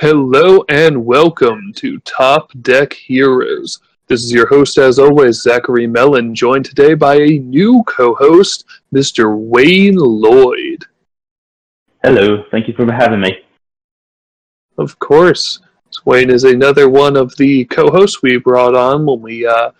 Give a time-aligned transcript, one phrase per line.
[0.00, 3.80] Hello and welcome to Top Deck Heroes.
[4.06, 8.64] This is your host, as always, Zachary Mellon, joined today by a new co host,
[8.94, 9.36] Mr.
[9.36, 10.84] Wayne Lloyd.
[12.04, 13.38] Hello, thank you for having me.
[14.78, 15.58] Of course.
[16.04, 19.72] Wayne is another one of the co hosts we brought on when we uh,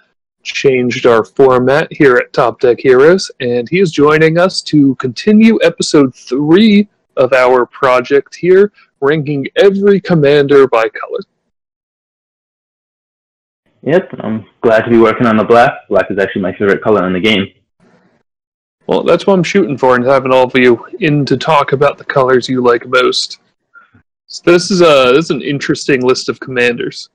[0.42, 5.60] changed our format here at Top Deck Heroes, and he is joining us to continue
[5.62, 11.20] episode three of our project here, ranking every commander by color.
[13.82, 15.72] Yep, I'm glad to be working on the black.
[15.88, 17.46] Black is actually my favorite color in the game.
[18.86, 21.98] Well, that's what I'm shooting for, and having all of you in to talk about
[21.98, 23.38] the colors you like most.
[24.26, 27.08] So this is a this is an interesting list of commanders.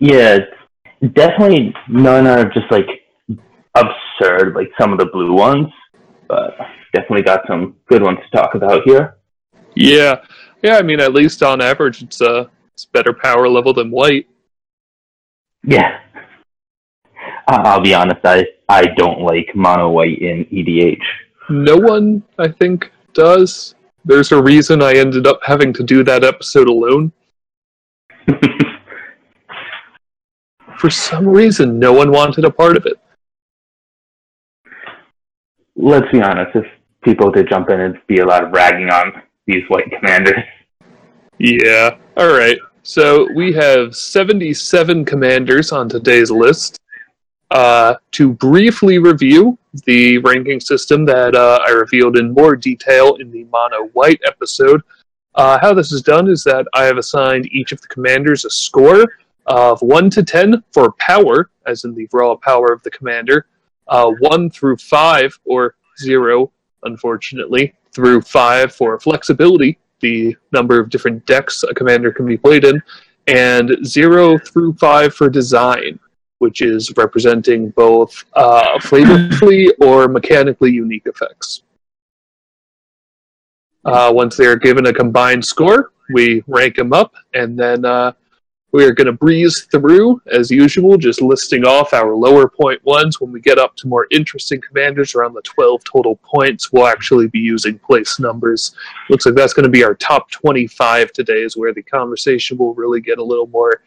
[0.00, 0.38] Yeah,
[1.12, 2.86] definitely none are just like
[3.74, 5.68] absurd like some of the blue ones,
[6.28, 6.56] but
[6.92, 9.16] definitely got some good ones to talk about here.
[9.74, 10.16] Yeah,
[10.62, 10.76] yeah.
[10.76, 14.28] I mean, at least on average, it's a uh, it's better power level than white.
[15.64, 16.00] Yeah,
[17.46, 18.20] I'll be honest.
[18.24, 21.02] I I don't like mono white in EDH.
[21.50, 23.74] No one, I think, does.
[24.04, 27.12] There's a reason I ended up having to do that episode alone.
[30.78, 32.98] For some reason, no one wanted a part of it.
[35.76, 36.56] Let's be honest.
[36.56, 36.66] If
[37.04, 40.44] people did jump in, it'd be a lot of ragging on these white commanders.
[41.38, 41.96] Yeah.
[42.16, 42.58] All right.
[42.82, 46.78] So we have 77 commanders on today's list.
[47.50, 53.30] Uh, to briefly review the ranking system that uh, I revealed in more detail in
[53.30, 54.80] the Mono White episode,
[55.34, 58.50] uh, how this is done is that I have assigned each of the commanders a
[58.50, 59.04] score
[59.46, 63.46] of 1 to 10 for power, as in the raw power of the commander,
[63.88, 66.50] uh, 1 through 5, or 0
[66.84, 72.64] unfortunately, through five for flexibility, the number of different decks a commander can be played
[72.64, 72.82] in,
[73.26, 75.98] and zero through five for design,
[76.38, 81.62] which is representing both uh, flavorfully or mechanically unique effects.
[83.84, 88.12] Uh, once they are given a combined score, we rank them up, and then uh,
[88.72, 93.20] we are going to breeze through, as usual, just listing off our lower point ones.
[93.20, 97.28] When we get up to more interesting commanders around the 12 total points, we'll actually
[97.28, 98.74] be using place numbers.
[99.10, 102.74] Looks like that's going to be our top 25 today, is where the conversation will
[102.74, 103.82] really get a little more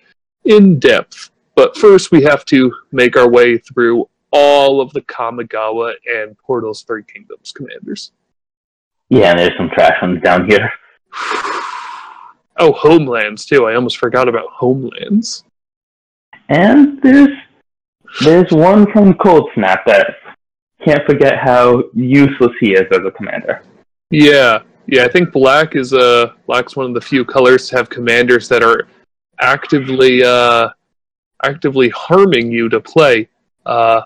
[0.46, 1.32] in depth.
[1.56, 6.84] But first, we have to make our way through all of the Kamigawa and Portals
[6.84, 8.12] Three Kingdoms commanders.
[9.10, 10.72] Yeah, and there's some trash ones down here.
[12.58, 13.66] Oh, Homelands too.
[13.66, 15.44] I almost forgot about Homelands.
[16.50, 17.30] And there's
[18.22, 20.16] there's one from Cold Snap that
[20.84, 23.64] can't forget how useless he is as a commander.
[24.10, 25.04] Yeah, yeah.
[25.04, 28.64] I think black is uh black's one of the few colors to have commanders that
[28.64, 28.88] are
[29.42, 30.70] actively uh
[31.44, 33.28] actively harming you to play.
[33.66, 34.02] Uh,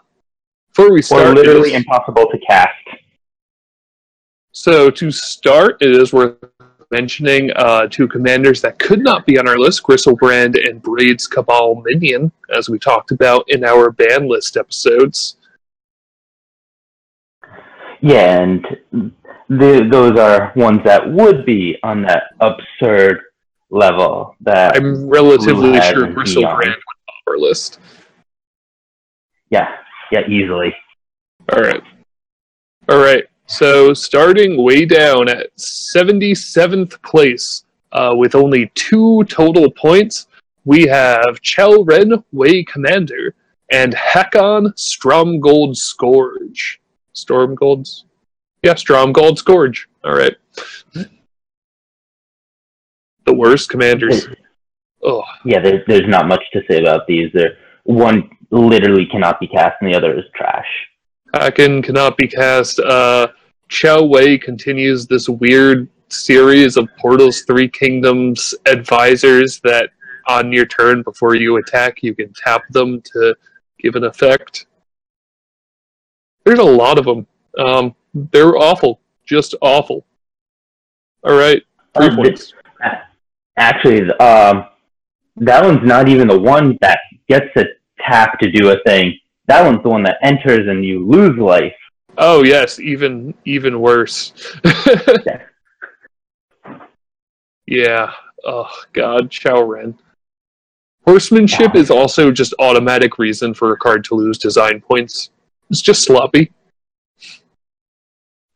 [0.70, 2.74] before we start, or literally impossible to cast.
[4.52, 6.38] So to start, it is worth
[6.92, 11.82] mentioning uh, two commanders that could not be on our list Griselbrand and Braid's Cabal
[11.86, 15.38] Minion, as we talked about in our ban list episodes.
[18.02, 18.66] Yeah, and
[19.50, 23.22] the, those are ones that would be on that absurd
[23.70, 27.80] level that I'm relatively sure Griselbrand would top our list.
[29.50, 29.76] Yeah,
[30.12, 30.74] yeah, easily.
[31.52, 31.82] All right.
[32.90, 33.26] All right.
[33.50, 40.28] So starting way down at 77th place uh, with only two total points,
[40.66, 43.34] we have Chelren Way Commander
[43.72, 46.80] and Hakon Stromgold Scourge.
[47.16, 48.06] Stormgold's?
[48.62, 49.90] Yeah, Stromgold Scourge.
[50.04, 50.36] All right.
[53.26, 54.28] The worst commanders.
[55.02, 55.24] Oh.
[55.44, 57.32] Yeah, there's, there's not much to say about these.
[57.34, 60.68] They're, one literally cannot be cast and the other is trash.
[61.34, 62.80] Hakon cannot be cast.
[62.80, 63.28] Uh,
[63.70, 69.90] Chow Wei continues this weird series of Portals Three Kingdoms advisors that
[70.28, 73.36] on your turn before you attack, you can tap them to
[73.80, 74.66] give an effect.
[76.46, 77.28] There's a lot of them.
[77.58, 80.06] Um, they're awful, just awful.
[81.24, 81.62] All right,
[81.96, 82.54] three um, points.
[83.58, 84.66] Actually, um,
[85.38, 87.66] that one's not even the one that gets to
[88.00, 89.18] tap to do a thing.
[89.50, 91.74] That one's the one that enters and you lose life.
[92.20, 94.32] Oh yes, even even worse.
[95.26, 95.42] yeah.
[97.66, 98.12] yeah.
[98.46, 99.98] Oh God, Chow Ren.
[101.08, 105.32] Horsemanship is also just automatic reason for a card to lose design points.
[105.72, 106.52] It's just sloppy.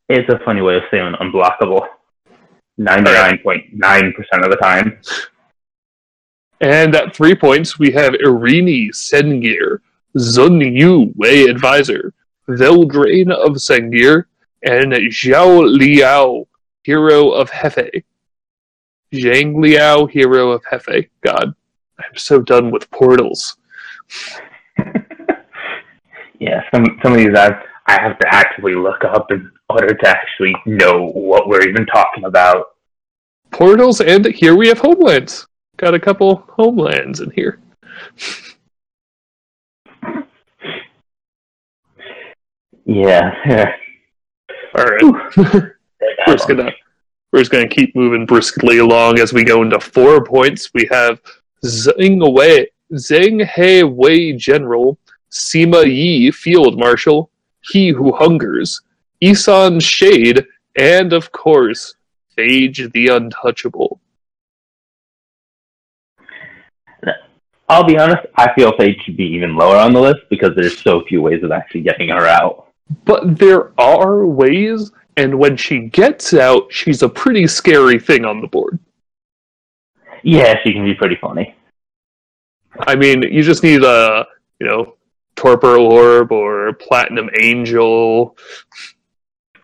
[0.09, 1.87] It's a funny way of saying unblockable.
[2.79, 4.13] 99.9%
[4.43, 4.99] of the time.
[6.61, 9.79] And at three points, we have Irini Sengir,
[10.17, 12.13] Xun Yu Wei Advisor,
[12.47, 14.25] Veldrane of Sengir,
[14.63, 16.47] and Zhao Liao,
[16.83, 18.03] Hero of Hefei.
[19.13, 21.09] Zhang Liao, Hero of Hefei.
[21.21, 21.53] God,
[21.99, 23.57] I'm so done with portals.
[26.39, 30.07] yeah, some some of these I I have to actively look up in order to
[30.07, 32.75] actually know what we're even talking about.
[33.51, 35.47] Portals, and here we have homelands.
[35.77, 37.59] Got a couple homelands in here.
[42.85, 43.33] Yeah.
[44.77, 45.03] All right.
[45.37, 45.73] we're
[46.27, 46.71] just gonna
[47.31, 50.71] we're just gonna keep moving briskly along as we go into four points.
[50.73, 51.21] We have
[51.63, 54.97] Zheng Wei, Zheng He Wei General,
[55.31, 57.29] Sima Yi Field Marshal,
[57.61, 58.81] He Who Hungers,
[59.21, 60.45] Ihsan's Shade,
[60.77, 61.95] and of course,
[62.37, 63.99] Phage the Untouchable.
[67.69, 70.79] I'll be honest, I feel Phage should be even lower on the list because there's
[70.79, 72.67] so few ways of actually getting her out.
[73.05, 78.41] But there are ways, and when she gets out, she's a pretty scary thing on
[78.41, 78.79] the board.
[80.23, 81.55] Yeah, she can be pretty funny.
[82.79, 84.25] I mean, you just need a,
[84.59, 84.95] you know,
[85.35, 88.35] Torpor Orb or Platinum Angel.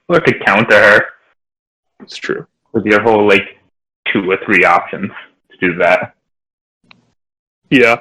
[0.07, 1.05] Or to counter her.
[2.01, 2.47] It's true.
[2.71, 3.59] With your whole, like,
[4.11, 5.11] two or three options
[5.51, 6.15] to do that.
[7.69, 7.97] Yeah.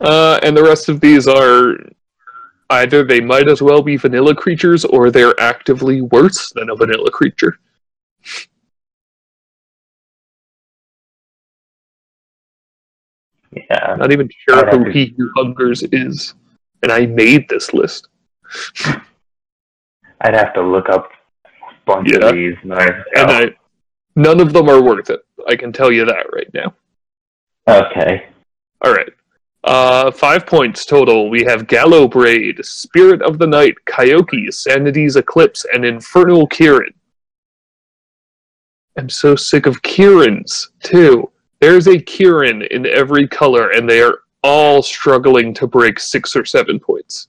[0.00, 1.76] Uh, and the rest of these are
[2.70, 7.10] either they might as well be vanilla creatures or they're actively worse than a vanilla
[7.10, 7.58] creature.
[13.52, 13.96] Yeah.
[13.98, 14.90] Not even sure who to...
[14.92, 16.34] He Who Hungers is.
[16.82, 18.08] And I made this list.
[20.22, 21.10] I'd have to look up
[21.44, 22.26] a bunch yeah.
[22.26, 22.54] of these.
[22.62, 23.54] And, I, and I,
[24.16, 25.20] none of them are worth it.
[25.48, 26.74] I can tell you that right now.
[27.68, 28.28] Okay.
[28.82, 29.10] All right.
[29.62, 31.28] Uh, five points total.
[31.28, 36.94] We have Gallowbraid, Spirit of the Night, Kyoki, Sanity's Eclipse, and Infernal Kirin.
[38.96, 41.30] I'm so sick of Kirins, too.
[41.60, 46.44] There's a Kirin in every color, and they are all struggling to break six or
[46.46, 47.28] seven points.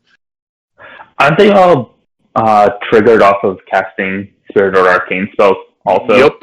[1.20, 1.98] Aren't they all
[2.36, 6.16] uh, triggered off of casting Spirit or Arcane spells also?
[6.16, 6.34] Yep.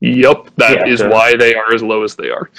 [0.00, 0.50] Yep.
[0.56, 1.10] That yeah, is so...
[1.10, 2.50] why they are as low as they are.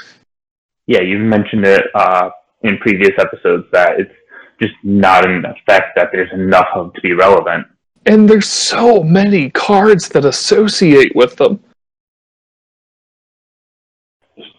[0.85, 2.29] Yeah, you mentioned it uh,
[2.63, 4.13] in previous episodes that it's
[4.61, 7.65] just not an effect that there's enough of to be relevant.
[8.05, 11.59] And there's so many cards that associate with them.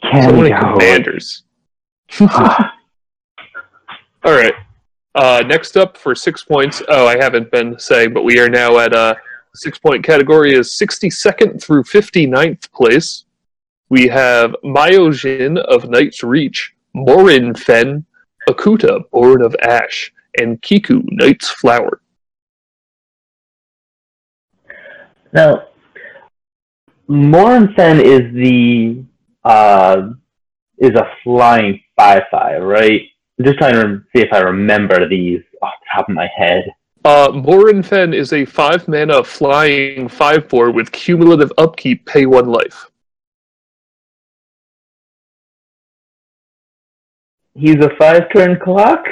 [0.03, 1.43] Can so many commanders.
[2.21, 2.29] All
[4.25, 4.55] right.
[5.15, 6.83] Uh, next up for six points.
[6.89, 9.15] Oh, I haven't been saying, but we are now at a uh,
[9.55, 13.25] six point category is 62nd through 59th place.
[13.89, 18.05] We have Myojin of Night's Reach, Morinfen,
[18.49, 22.01] Akuta, Born of Ash, and Kiku, Night's Flower.
[25.33, 25.69] Now,
[27.09, 29.05] Morinfen is the
[29.45, 30.11] uh,
[30.79, 33.03] is a flying five five, right?
[33.39, 36.65] I'm just trying to see if I remember these off the top of my head.
[37.05, 42.90] Uh, Morinfen is a five mana flying five four with cumulative upkeep, pay one life.
[47.61, 49.05] He's a five turn clock.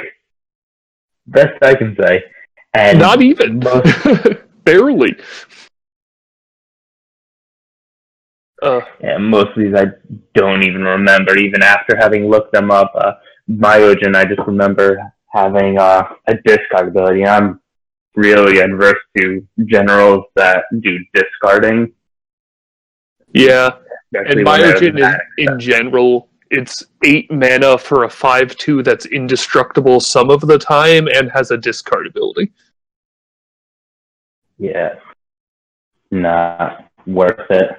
[1.27, 2.23] Best I can say.
[2.73, 3.87] And not even most,
[4.63, 5.15] barely.
[8.61, 9.85] Uh, yeah, most of these I
[10.33, 12.91] don't even remember, even after having looked them up.
[12.93, 13.13] Uh,
[13.49, 17.25] Myojin, I just remember having uh, a discard ability.
[17.25, 17.61] I'm
[18.15, 21.93] really adverse to generals that do discarding.
[23.33, 23.69] Yeah,
[24.13, 29.99] Especially and Myojin in, in general it's eight mana for a five two that's indestructible
[29.99, 32.51] some of the time and has a discard ability.
[34.57, 34.95] Yeah.
[36.11, 37.71] Not worth it.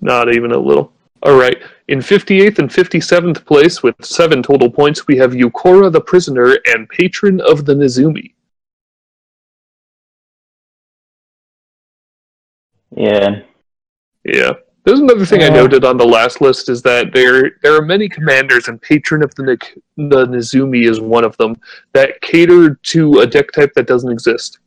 [0.00, 0.92] Not even a little.
[1.22, 1.62] All right.
[1.88, 6.88] In 58th and 57th place, with seven total points, we have Yukora the Prisoner and
[6.88, 8.34] Patron of the Nezumi.
[12.96, 13.42] Yeah.
[14.24, 14.52] Yeah.
[14.84, 18.06] There's another thing I noted on the last list is that there there are many
[18.06, 19.56] commanders, and Patron of the,
[19.96, 21.56] the Nezumi is one of them
[21.94, 24.58] that cater to a deck type that doesn't exist.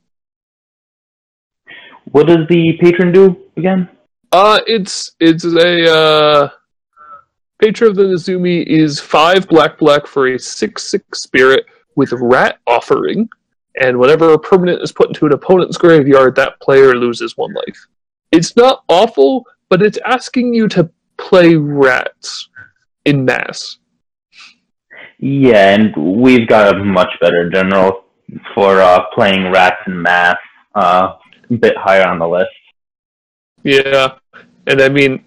[2.06, 3.90] What does the Patron do again?
[4.32, 6.50] Uh, it's it's a uh,
[7.60, 12.58] Patron of the Nezumi is five black black for a six six spirit with Rat
[12.66, 13.30] Offering,
[13.80, 17.88] and whenever a permanent is put into an opponent's graveyard, that player loses one life.
[18.32, 22.50] It's not awful, but it's asking you to play rats
[23.06, 23.78] in mass.
[25.20, 28.06] Yeah, and we've got a much better general
[28.54, 30.38] for uh, playing rats in mass,
[30.76, 31.14] uh,
[31.50, 32.50] a bit higher on the list.
[33.64, 34.16] Yeah,
[34.68, 35.24] and I mean,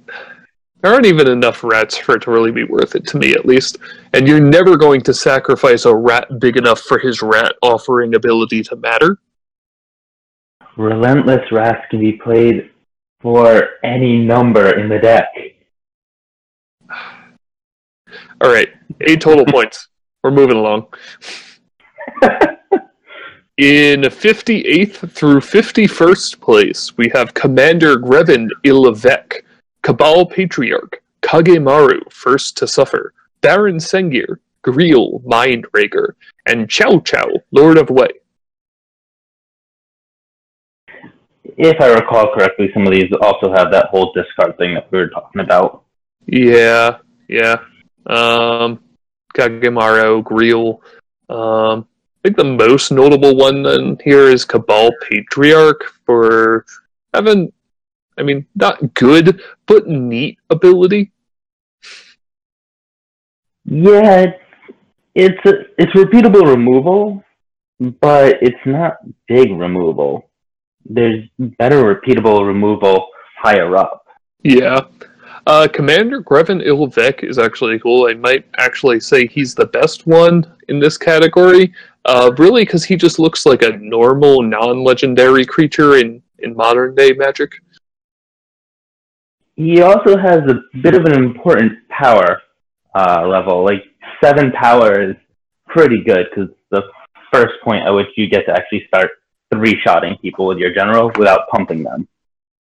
[0.81, 3.45] there aren't even enough rats for it to really be worth it to me, at
[3.45, 3.79] least.
[4.13, 8.63] And you're never going to sacrifice a rat big enough for his rat offering ability
[8.65, 9.19] to matter.
[10.77, 12.70] Relentless rats can be played
[13.21, 15.29] for any number in the deck.
[18.41, 18.71] All right,
[19.03, 19.89] eight total points.
[20.23, 20.87] We're moving along.
[23.61, 29.45] In 58th through 51st place, we have Commander Greven il-Vec,
[29.83, 33.13] Cabal Patriarch, Kagemaru, First to Suffer,
[33.43, 36.15] Baron Sengir, Greel, Mindraker,
[36.47, 38.09] and Chow Chow, Lord of Wei.
[41.57, 44.99] If I recall correctly, some of these also have that whole discard thing that we
[44.99, 45.85] were talking about.
[46.27, 47.57] Yeah, yeah.
[48.07, 48.81] Um,
[49.35, 50.81] Kagemaru, Greel.
[51.29, 51.87] Um,
[52.23, 56.67] I think the most notable one in here is Cabal Patriarch for
[57.15, 57.53] having,
[58.19, 61.13] I mean, not good, but neat ability.
[63.65, 64.33] Yeah,
[65.15, 67.25] it's a, it's repeatable removal,
[67.79, 68.97] but it's not
[69.29, 70.30] big removal.
[70.85, 73.09] There's better repeatable removal
[73.39, 74.07] higher up.
[74.43, 74.81] Yeah.
[75.47, 78.09] Uh, Commander Greven il-Vec is actually cool.
[78.09, 81.73] I might actually say he's the best one in this category.
[82.05, 87.13] Uh, really, because he just looks like a normal, non-legendary creature in in modern day
[87.13, 87.53] Magic.
[89.57, 92.41] He also has a bit of an important power
[92.95, 93.65] uh, level.
[93.65, 93.85] Like
[94.23, 95.17] seven power is
[95.69, 96.83] pretty good because the
[97.33, 99.11] first point at which you get to actually start
[99.53, 102.09] three-shotting people with your general without pumping them.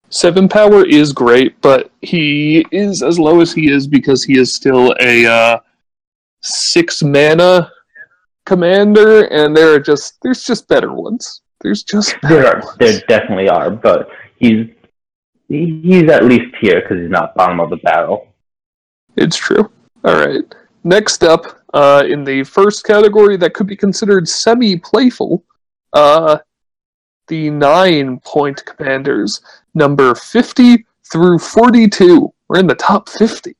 [0.10, 4.54] Seven power is great, but he is as low as he is because he is
[4.54, 5.60] still a uh,
[6.42, 7.72] six mana
[8.46, 11.42] commander, and there are just there's just better ones.
[11.62, 12.78] There's just there are ones.
[12.80, 14.68] there definitely are, but he's
[15.48, 18.28] he's at least here because he's not bottom of the barrel.
[19.16, 19.72] It's true.
[20.04, 20.44] All right.
[20.84, 25.44] Next up, uh, in the first category that could be considered semi-playful,
[25.94, 26.38] uh,
[27.30, 29.40] the nine-point commanders,
[29.74, 32.34] number fifty through forty-two.
[32.50, 33.56] We're in the top fifty.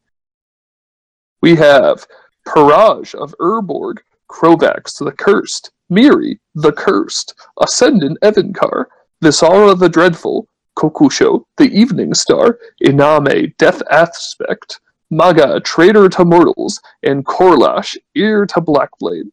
[1.42, 2.06] We have
[2.46, 4.00] Paraj of Urborg,
[4.30, 8.86] Crovax the Cursed, Mirri the Cursed, Ascendant Evincar,
[9.24, 10.48] Visara the Dreadful,
[10.78, 18.62] Kokusho the Evening Star, Iname Death Aspect, Maga Traitor to Mortals, and Korlash Heir to
[18.62, 19.32] Blackblade.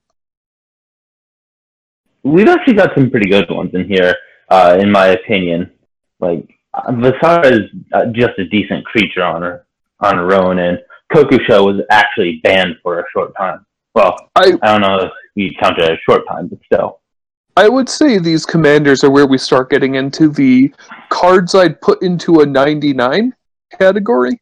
[2.23, 4.14] We've actually got some pretty good ones in here,
[4.49, 5.71] uh, in my opinion.
[6.21, 9.67] Like Visara is uh, just a decent creature on her
[10.00, 10.79] on her own, and
[11.12, 13.65] Kokusho was actually banned for a short time.
[13.95, 17.00] Well, I, I don't know if you count it as short time, but still.
[17.57, 20.75] I would say these commanders are where we start getting into the
[21.09, 23.35] cards I'd put into a 99
[23.79, 24.38] category.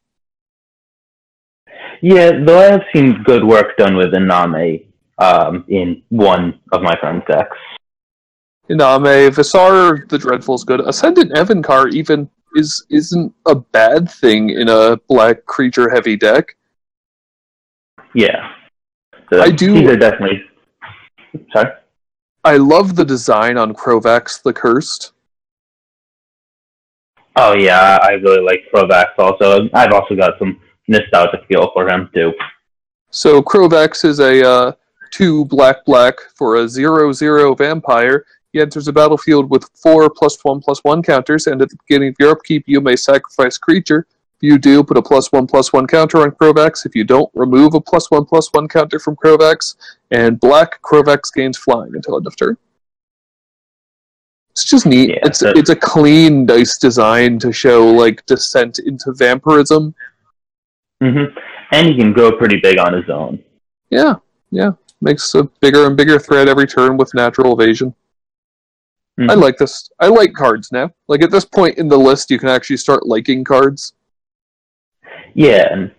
[2.01, 6.95] Yeah, though I have seen good work done with Iname um, in one of my
[6.99, 7.57] friend's decks.
[8.69, 10.81] Iname, Visar the Dreadful is good.
[10.81, 16.55] Ascendant Evincar even is isn't a bad thing in a black creature heavy deck.
[18.13, 18.51] Yeah.
[19.29, 19.73] So I do.
[19.73, 20.43] These are definitely.
[21.53, 21.71] Sorry.
[22.43, 25.11] I love the design on Crovax the Cursed.
[27.35, 29.67] Oh yeah, I really like Crovax also.
[29.73, 32.33] I've also got some nostalgic feel for him too.
[33.09, 34.71] So Crovax is a uh,
[35.11, 38.25] two black black for a zero zero vampire.
[38.55, 42.07] He enters a battlefield with four plus one plus one counters, and at the beginning
[42.07, 44.07] of your upkeep, you may sacrifice creature
[44.37, 46.85] If you do, put a plus one plus one counter on Crovax.
[46.85, 49.75] If you don't, remove a plus one plus one counter from Crovax.
[50.11, 52.55] And black Crovax gains flying until end of turn.
[54.51, 55.09] It's just neat.
[55.09, 59.93] Yeah, it's it's a clean dice design to show like descent into vampirism.
[61.03, 61.37] Mm-hmm.
[61.73, 63.43] And he can grow pretty big on his own.
[63.89, 64.15] Yeah,
[64.49, 64.71] yeah.
[65.01, 67.93] Makes a bigger and bigger threat every turn with natural evasion.
[69.19, 69.29] Mm-hmm.
[69.29, 69.89] I like this.
[69.99, 70.91] I like cards now.
[71.07, 73.93] Like at this point in the list, you can actually start liking cards.
[75.33, 75.91] Yeah, and,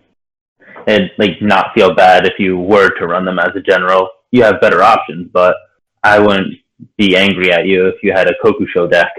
[0.85, 4.09] and like not feel bad if you were to run them as a general.
[4.31, 5.55] You have better options, but
[6.03, 6.53] I wouldn't
[6.97, 9.11] be angry at you if you had a Kokusho deck.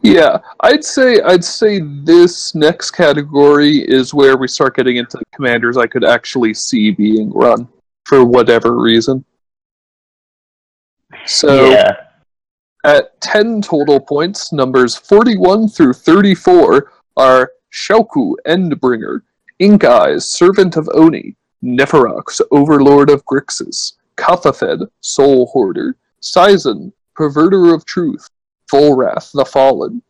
[0.00, 5.24] Yeah, I'd say I'd say this next category is where we start getting into the
[5.34, 7.68] commanders I could actually see being run
[8.04, 9.24] for whatever reason.
[11.26, 12.03] So yeah.
[12.84, 19.22] At 10 total points, numbers 41 through 34 are Shauku, Endbringer,
[19.58, 27.86] Ink Eyes, Servant of Oni, Nefarox, Overlord of Grixis, Kothophed, Soul Hoarder, Sizen, Perverter of
[27.86, 28.28] Truth,
[28.70, 30.02] Volrath, the Fallen,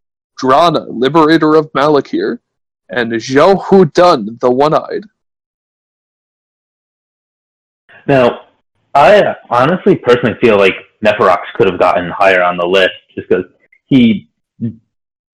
[0.43, 2.41] Drana, Liberator of Malakir,
[2.91, 5.05] and Zhao Dun, the One-Eyed.
[8.09, 8.47] Now,
[8.95, 13.45] I honestly personally feel like Nefarox could have gotten higher on the list just because
[13.87, 14.29] he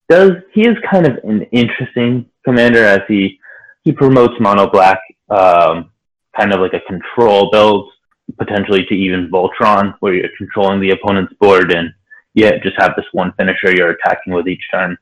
[0.09, 3.39] does he is kind of an interesting commander as he
[3.85, 4.99] he promotes mono black
[5.31, 5.91] um,
[6.37, 7.91] kind of like a control build
[8.39, 11.93] potentially to even Voltron where you're controlling the opponent's board and
[12.35, 14.97] yeah just have this one finisher you're attacking with each turn.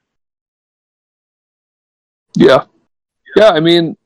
[2.37, 2.65] Yeah.
[3.37, 3.97] Yeah, I mean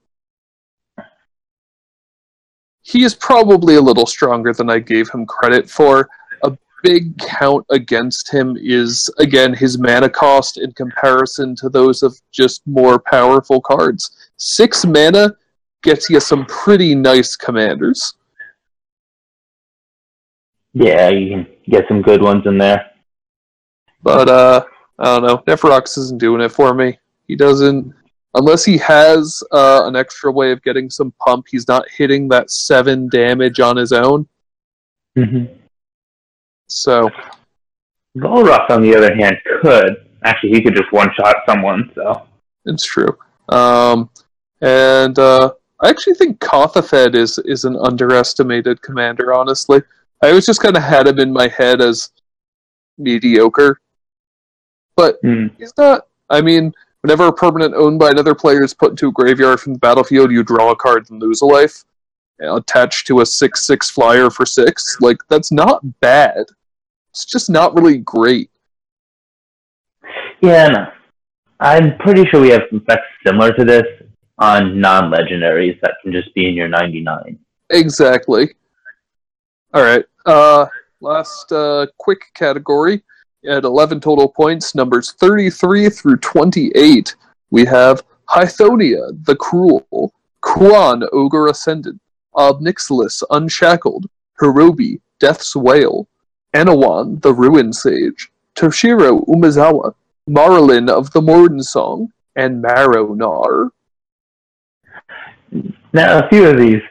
[2.83, 6.09] he is probably a little stronger than I gave him credit for.
[6.83, 12.67] Big count against him is, again, his mana cost in comparison to those of just
[12.67, 14.31] more powerful cards.
[14.37, 15.35] Six mana
[15.83, 18.15] gets you some pretty nice commanders.
[20.75, 22.91] Yeah, you can get some good ones in there.
[24.03, 24.65] But, uh,
[24.99, 25.39] I don't know.
[25.39, 26.99] Nefarox isn't doing it for me.
[27.29, 27.95] He doesn't
[28.35, 32.51] unless he has uh, an extra way of getting some pump, he's not hitting that
[32.51, 34.27] seven damage on his own.
[35.17, 35.55] Mm-hmm.
[36.75, 37.11] So,
[38.17, 41.91] Volrath, on the other hand, could actually he could just one shot someone.
[41.95, 42.27] So
[42.65, 43.17] it's true.
[43.49, 44.11] Um,
[44.61, 49.33] and uh, I actually think Kothophed is is an underestimated commander.
[49.33, 49.83] Honestly,
[50.23, 52.11] I always just kind of had him in my head as
[52.99, 53.81] mediocre,
[54.97, 55.51] but mm.
[55.59, 56.07] he's not.
[56.31, 59.73] I mean, Whenever a permanent owned by another player is put into a graveyard from
[59.73, 61.85] the battlefield, you draw a card and lose a life.
[62.41, 64.99] attached to a 6 6 flyer for 6.
[65.01, 66.45] Like, that's not bad.
[67.13, 68.51] It's just not really great.
[70.41, 70.87] Yeah, no.
[71.61, 73.85] I'm pretty sure we have effects similar to this
[74.39, 77.39] on non legendaries that can just be in your 99.
[77.71, 78.55] Exactly.
[79.77, 80.07] Alright.
[80.25, 80.67] Uh,
[81.01, 83.03] last uh, quick category
[83.47, 87.15] at 11 total points, numbers 33 through 28,
[87.51, 92.01] we have Hythonia, the Cruel, Kuon, Ogre Ascendant,
[92.35, 94.07] Ob Nixilis, Unshackled,
[94.41, 96.09] Horobi, Death's Wail,
[96.55, 99.95] Anowon, the Ruin Sage, Toshiro Umezawa,
[100.29, 103.71] Maralen of the Mornsong, and Marrow-Gnawer.
[105.93, 106.83] Now, a few of these,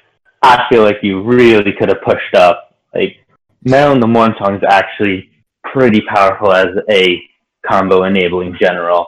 [0.41, 2.75] I feel like you really could have pushed up.
[2.93, 3.17] Like,
[3.65, 5.29] Maralen the Mornsong is actually
[5.63, 7.21] pretty powerful as a
[7.65, 9.07] combo enabling general.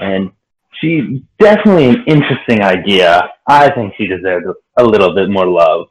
[0.00, 0.30] And
[0.80, 3.30] she definitely an interesting idea.
[3.46, 5.86] I think she deserves a little bit more love.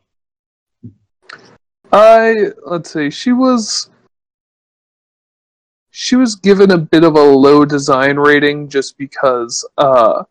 [1.91, 3.89] I let's see, she was
[5.95, 10.23] she was given a bit of a low design rating just because uh,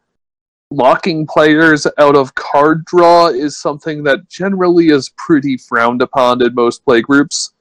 [0.73, 6.53] locking players out of card draw is something that generally is pretty frowned upon in
[6.53, 7.53] most playgroups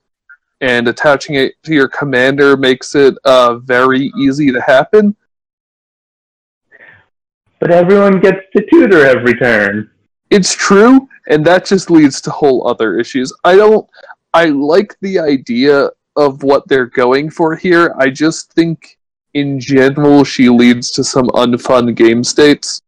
[0.61, 5.15] and attaching it to your commander makes it uh, very easy to happen.
[7.59, 9.91] But everyone gets to tutor every turn.
[10.31, 13.31] It's true, and that just leads to whole other issues.
[13.43, 13.87] I don't.
[14.33, 17.93] I like the idea of what they're going for here.
[17.97, 18.97] I just think,
[19.33, 22.81] in general, she leads to some unfun game states.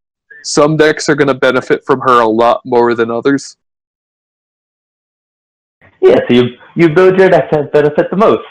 [0.44, 3.56] Some decks are going to benefit from her a lot more than others.
[6.02, 6.44] Yeah, so you
[6.76, 8.44] you build your deck that benefit the most.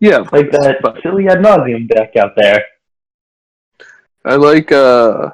[0.00, 2.64] Yeah, like that but, silly ad nauseam deck out there.
[4.24, 4.72] I like.
[4.72, 5.30] uh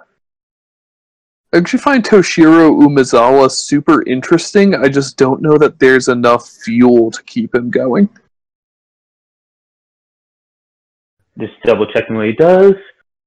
[1.55, 4.75] I actually find Toshiro Umezawa super interesting.
[4.75, 8.09] I just don't know that there's enough fuel to keep him going.
[11.39, 12.75] Just double checking what he does.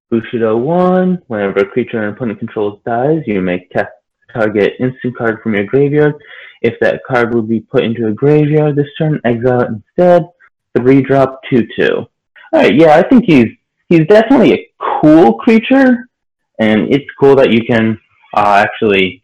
[0.09, 1.23] Bushido 1.
[1.27, 3.89] Whenever a creature an opponent controls dies, you may cast
[4.33, 6.15] target instant card from your graveyard
[6.65, 10.23] if that card would be put into a graveyard this turn, exile it instead.
[10.75, 12.05] Three drop two two.
[12.53, 13.47] Alright, yeah, I think he's
[13.87, 14.69] he's definitely a
[15.01, 16.09] cool creature,
[16.59, 17.99] and it's cool that you can
[18.33, 19.23] uh, actually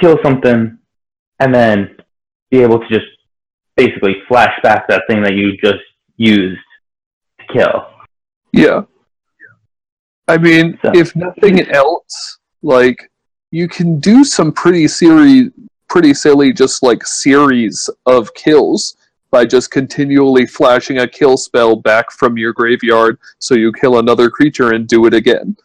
[0.00, 0.78] kill something
[1.38, 1.96] and then
[2.50, 3.06] be able to just
[3.76, 5.84] basically flash back that thing that you just
[6.16, 6.58] used
[7.52, 7.86] kill.
[8.52, 8.82] Yeah.
[10.26, 10.92] I mean, so.
[10.94, 13.10] if nothing else, like
[13.50, 15.50] you can do some pretty series,
[15.88, 18.96] pretty silly just like series of kills
[19.30, 24.30] by just continually flashing a kill spell back from your graveyard so you kill another
[24.30, 25.56] creature and do it again.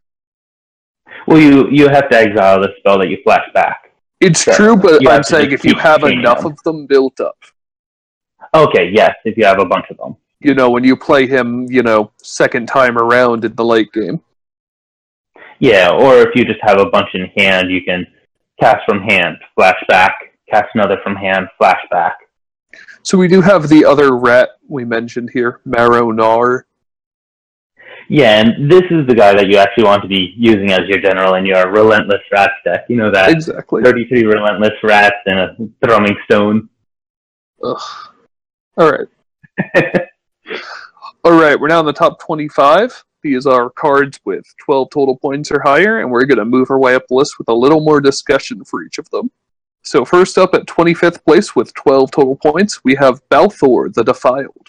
[1.28, 3.92] Well, you you have to exile the spell that you flash back.
[4.20, 6.52] It's so true, but I'm saying if you have enough them.
[6.52, 7.38] of them built up.
[8.54, 10.16] Okay, yes, if you have a bunch of them.
[10.44, 14.22] You know, when you play him, you know, second time around in the late game.
[15.60, 18.06] Yeah, or if you just have a bunch in hand, you can
[18.60, 20.12] cast from hand, flashback,
[20.50, 22.14] cast another from hand, flashback.
[23.04, 26.66] So we do have the other rat we mentioned here, Marrow Gnawer.
[28.10, 31.00] Yeah, and this is the guy that you actually want to be using as your
[31.00, 32.86] general in your Relentless Rats deck.
[32.90, 36.70] You know that exactly 33 Relentless Rats and a Thrumming Stone.
[37.64, 37.82] Ugh.
[38.78, 40.04] All right.
[41.26, 43.02] All right, we're now in the top 25.
[43.22, 46.78] These are cards with 12 total points or higher, and we're going to move our
[46.78, 49.32] way up the list with a little more discussion for each of them.
[49.84, 54.68] So, first up at 25th place with 12 total points, we have Balthor the Defiled.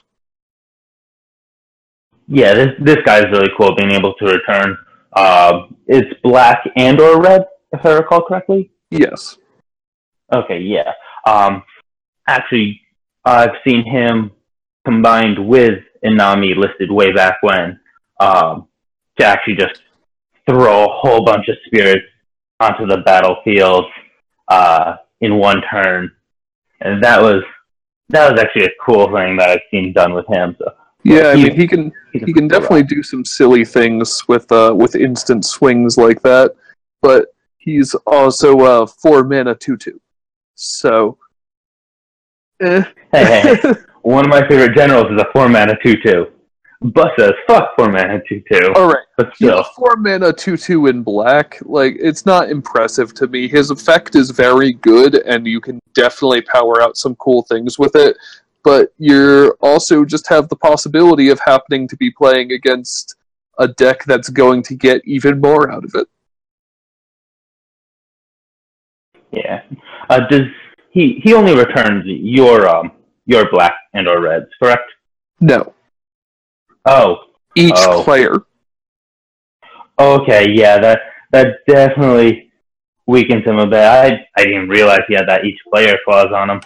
[2.28, 4.78] Yeah, this this guy's really cool, being able to return.
[5.12, 8.70] Uh, it's black and or red, if I recall correctly.
[8.90, 9.38] Yes.
[10.32, 10.92] Okay, yeah.
[11.26, 11.64] Um,
[12.28, 12.80] actually,
[13.24, 14.30] I've seen him
[14.84, 17.78] combined with Iname listed way back when
[18.20, 18.68] um,
[19.18, 19.80] to actually just
[20.48, 22.06] throw a whole bunch of spirits
[22.60, 23.86] onto the battlefield
[24.48, 26.10] uh, in one turn,
[26.80, 27.42] and that was
[28.10, 30.54] that was actually a cool thing that I've seen done with him.
[30.58, 34.26] So yeah, I mean he can he can, he can definitely do some silly things
[34.28, 36.54] with uh, with instant swings like that,
[37.00, 40.00] but he's also uh, four mana two two,
[40.54, 41.18] so.
[42.60, 42.84] Eh.
[43.10, 43.72] Hey, hey,
[44.04, 46.26] one of my favorite generals is a four mana two two.
[46.82, 48.72] But says fuck four mana two two.
[48.76, 51.58] All right, but still, yeah, four mana two two in black.
[51.62, 53.48] Like it's not impressive to me.
[53.48, 57.96] His effect is very good, and you can definitely power out some cool things with
[57.96, 58.16] it.
[58.62, 63.16] But you're also just have the possibility of happening to be playing against
[63.58, 66.08] a deck that's going to get even more out of it.
[69.32, 69.62] Yeah.
[70.10, 70.48] Uh, does
[70.90, 71.20] he?
[71.24, 72.92] He only returns your um
[73.26, 74.90] your black and or reds, correct?
[75.40, 75.74] No.
[76.86, 77.16] Oh.
[77.56, 78.02] Each oh.
[78.02, 78.44] player.
[79.98, 82.50] Okay, yeah, that that definitely
[83.06, 83.80] weakens him a bit.
[83.80, 86.60] I I didn't realize he had that each player clause on him.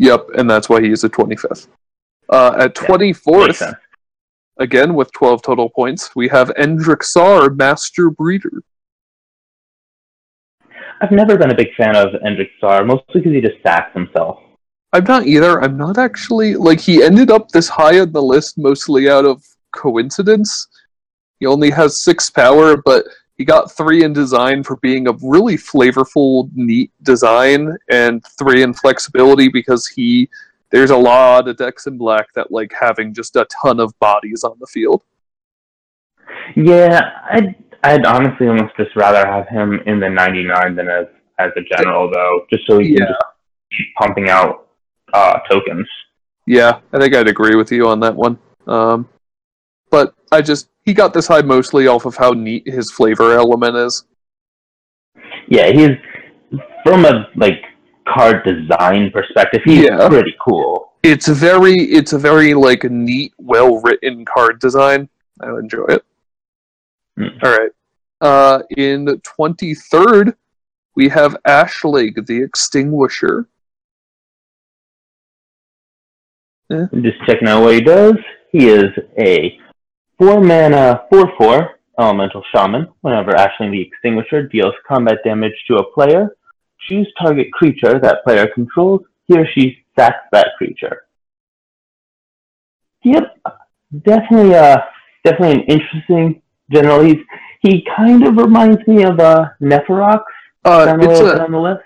[0.00, 1.68] Yep, and that's why he's a twenty fifth.
[2.28, 3.72] Uh, at twenty fourth, yeah,
[4.58, 8.62] again with twelve total points, we have Endrick Endrixar, Master Breeder.
[11.00, 14.40] I've never been a big fan of Endrick Endrixar, mostly because he just sacks himself.
[14.94, 15.60] I'm not either.
[15.60, 19.44] I'm not actually like he ended up this high on the list mostly out of
[19.72, 20.68] coincidence.
[21.40, 23.04] He only has six power, but
[23.36, 28.72] he got three in design for being a really flavorful, neat design, and three in
[28.72, 30.30] flexibility because he
[30.70, 34.44] there's a lot of decks in black that like having just a ton of bodies
[34.44, 35.02] on the field.
[36.54, 37.00] Yeah,
[37.32, 41.06] I'd I'd honestly almost just rather have him in the 99 than as
[41.40, 42.98] as a general though, just so he yeah.
[42.98, 43.22] can just
[43.76, 44.64] keep pumping out
[45.14, 45.88] uh, tokens.
[46.46, 48.38] Yeah, I think I'd agree with you on that one.
[48.66, 49.08] Um,
[49.90, 53.76] but I just he got this high mostly off of how neat his flavor element
[53.76, 54.04] is.
[55.48, 55.90] Yeah, he's
[56.84, 57.62] from a like
[58.08, 60.08] card design perspective, he's yeah.
[60.08, 60.92] pretty cool.
[61.02, 65.08] It's very it's a very like neat, well written card design.
[65.40, 66.04] I enjoy it.
[67.18, 67.42] Mm.
[67.42, 67.70] All right.
[68.20, 70.36] Uh, in twenty third,
[70.96, 73.48] we have Ashling the Extinguisher.
[76.70, 76.86] Yeah.
[76.92, 78.16] I'm just checking out what he does.
[78.50, 79.58] He is a
[80.18, 82.88] Four mana, 4 4 elemental shaman.
[83.00, 86.36] Whenever Ashling the Extinguisher deals combat damage to a player,
[86.88, 89.02] choose target creature that player controls.
[89.26, 91.02] He or she sacks that creature.
[93.02, 93.38] Yep,
[94.02, 94.78] definitely, uh,
[95.24, 97.02] definitely an interesting general.
[97.02, 97.18] He's
[97.60, 100.20] he kind of reminds me of uh, Neferox.
[100.64, 101.82] Uh, it's a, on the list.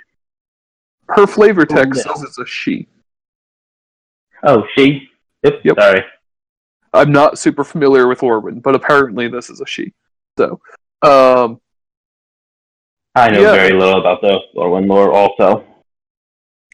[1.08, 2.88] Her flavor text oh, says it's a she.
[4.42, 5.08] Oh, she.
[5.42, 5.60] Yep.
[5.64, 5.76] yep.
[5.78, 6.04] Sorry.
[6.94, 9.92] I'm not super familiar with Lorwyn, but apparently this is a she.
[10.38, 10.60] So,
[11.02, 11.60] um,
[13.14, 13.52] I know yeah.
[13.52, 15.12] very little about the Lorwyn lore.
[15.12, 15.64] Also,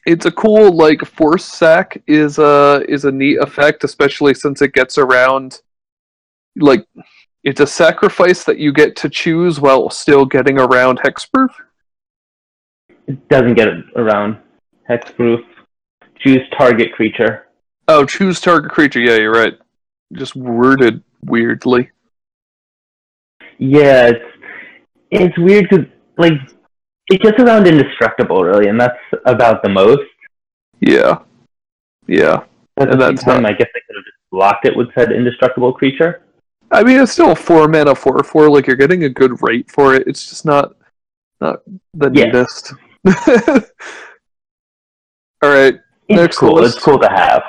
[0.05, 4.73] it's a cool like force sack is a is a neat effect, especially since it
[4.73, 5.61] gets around
[6.55, 6.85] like
[7.43, 11.49] it's a sacrifice that you get to choose while still getting around hexproof.
[13.07, 14.37] It doesn't get around
[14.89, 15.43] hexproof.
[16.19, 17.44] Choose target creature.
[17.87, 18.99] Oh, choose target creature.
[18.99, 19.57] Yeah, you're right
[20.13, 21.89] just worded weirdly.
[23.57, 24.25] Yeah, it's
[25.11, 25.85] it's weird because
[26.17, 26.33] like
[27.11, 30.03] it gets around indestructible really, and that's about the most.
[30.79, 31.19] Yeah,
[32.07, 32.43] yeah.
[32.75, 33.51] But and that's time, not...
[33.51, 36.21] I guess I could have just blocked it with said indestructible creature.
[36.71, 38.49] I mean, it's still a four mana four four.
[38.49, 40.07] Like you're getting a good rate for it.
[40.07, 40.75] It's just not
[41.39, 41.59] not
[41.93, 42.25] the yeah.
[42.25, 42.73] neatest.
[45.41, 45.79] All right.
[46.07, 46.55] It's next cool.
[46.55, 46.77] List.
[46.77, 47.43] It's cool to have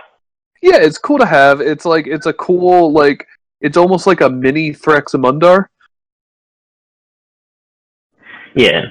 [0.63, 1.61] yeah, it's cool to have.
[1.61, 3.27] It's like it's a cool like
[3.61, 5.67] it's almost like a mini Thraximundar.
[8.55, 8.87] Yeah.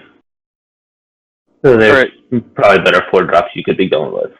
[1.63, 2.54] So there's right.
[2.56, 4.32] probably better four drops you could be going with.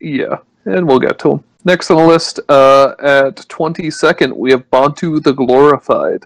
[0.00, 1.44] Yeah, and we'll get to them.
[1.64, 6.24] Next on the list, uh, at 22nd, we have Bontu the Glorified.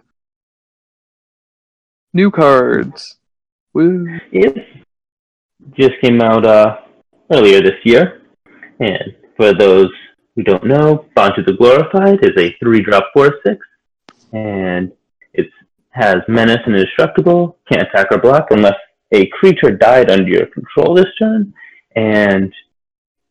[2.13, 3.17] New cards.
[3.73, 4.19] Woo.
[4.33, 4.59] Yes.
[5.73, 6.81] Just came out uh,
[7.31, 8.23] earlier this year.
[8.81, 9.91] And for those
[10.41, 13.59] who don't know, Bontu the Glorified is a 3 drop 4 6.
[14.33, 14.93] And
[15.33, 15.49] it
[15.91, 18.77] has Menace and Indestructible, can't attack or block unless
[19.13, 21.53] a creature died under your control this turn.
[21.97, 22.53] And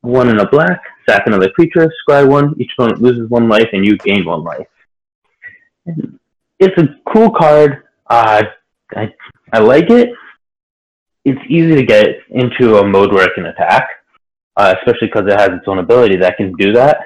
[0.01, 3.85] one in a black, sack another creature, scry one, each opponent loses one life, and
[3.85, 4.67] you gain one life.
[6.59, 7.83] It's a cool card.
[8.09, 8.43] Uh,
[8.95, 9.13] I,
[9.53, 10.09] I like it.
[11.25, 13.87] It's easy to get into a mode where it can attack,
[14.59, 16.97] uh, especially because it has its own ability that can do that.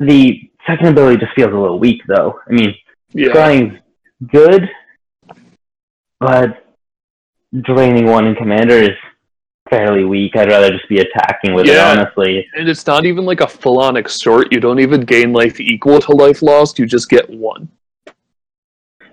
[0.00, 2.40] The second ability just feels a little weak, though.
[2.48, 2.74] I mean,
[3.12, 3.28] yeah.
[3.28, 3.80] scrying's
[4.32, 4.68] good,
[6.18, 6.66] but
[7.62, 8.96] draining one in commander is
[9.70, 10.36] fairly weak.
[10.36, 11.92] I'd rather just be attacking with yeah.
[11.92, 12.44] it, honestly.
[12.56, 14.52] And it's not even like a full on extort.
[14.52, 17.68] You don't even gain life equal to life lost, you just get one.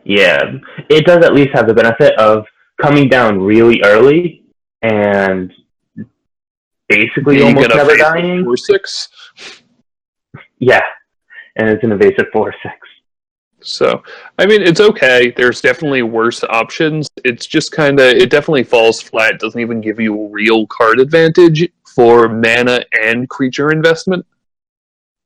[0.04, 0.54] Yeah.
[0.90, 2.46] It does at least have the benefit of
[2.82, 4.44] coming down really early
[4.82, 5.54] and
[6.96, 8.44] basically you almost never dying.
[8.44, 9.10] Four six.
[10.60, 10.82] Yeah.
[11.56, 12.76] And it's an evasive four six.
[13.62, 14.04] So,
[14.38, 15.32] I mean, it's okay.
[15.38, 17.10] There's definitely worse options.
[17.24, 19.36] It's just kind of, it definitely falls flat.
[19.36, 24.26] It doesn't even give you a real card advantage for mana and creature investment.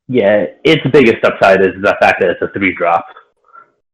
[0.08, 3.06] Yeah, its biggest upside is the fact that it's a three drop.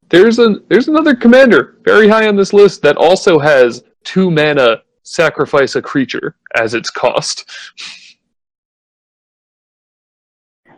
[0.10, 4.84] There's a there's another commander very high on this list that also has two mana
[5.04, 7.50] sacrifice a creature as its cost.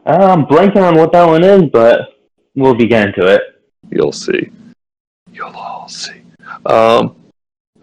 [0.06, 2.16] I'm blanking on what that one is, but
[2.54, 3.42] we'll be getting to it.
[3.90, 4.52] You'll see.
[5.32, 6.22] You'll all see.
[6.66, 7.16] Um,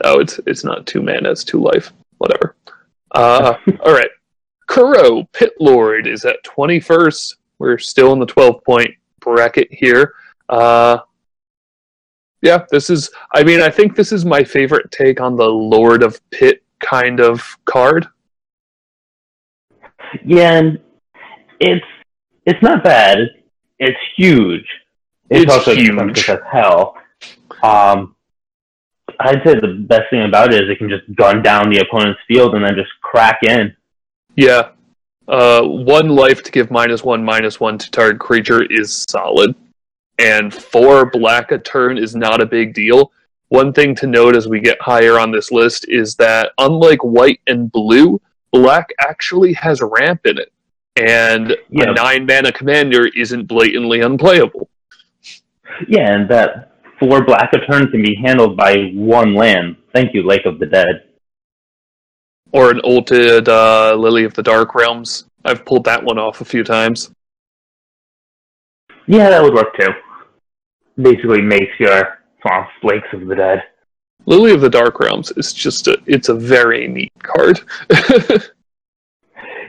[0.04, 1.92] oh, it's it's not two mana, it's two life.
[2.18, 2.54] Whatever.
[3.10, 4.10] Uh, all right.
[4.68, 7.34] Kuro Pit Lord is at 21st.
[7.58, 10.14] We're still in the 12 point bracket here.
[10.48, 10.98] Uh,
[12.42, 13.10] yeah, this is.
[13.34, 17.20] I mean, I think this is my favorite take on the Lord of Pit kind
[17.20, 18.08] of card.
[20.24, 20.80] Yeah, and
[21.60, 21.86] it's
[22.44, 23.18] it's not bad.
[23.78, 24.66] It's huge.
[25.30, 26.28] It's, it's also huge.
[26.28, 26.96] as hell.
[27.62, 28.16] Um,
[29.20, 32.20] I'd say the best thing about it is it can just gun down the opponent's
[32.26, 33.74] field and then just crack in.
[34.36, 34.70] Yeah.
[35.28, 39.54] Uh, one life to give minus one, minus one to target creature is solid.
[40.18, 43.12] And four black a turn is not a big deal.
[43.48, 47.40] One thing to note as we get higher on this list is that unlike white
[47.46, 48.20] and blue,
[48.50, 50.52] black actually has ramp in it.
[50.96, 51.90] And yeah.
[51.90, 54.68] a nine mana commander isn't blatantly unplayable.
[55.88, 59.76] Yeah, and that four black a turn can be handled by one land.
[59.92, 61.08] Thank you, Lake of the Dead.
[62.52, 65.24] Or an ulted uh, Lily of the Dark Realms.
[65.44, 67.10] I've pulled that one off a few times.
[69.06, 69.90] Yeah, that would work too.
[71.00, 73.62] Basically makes your swamps Lakes of the Dead.
[74.26, 77.60] Lily of the Dark Realms is just a it's a very neat card.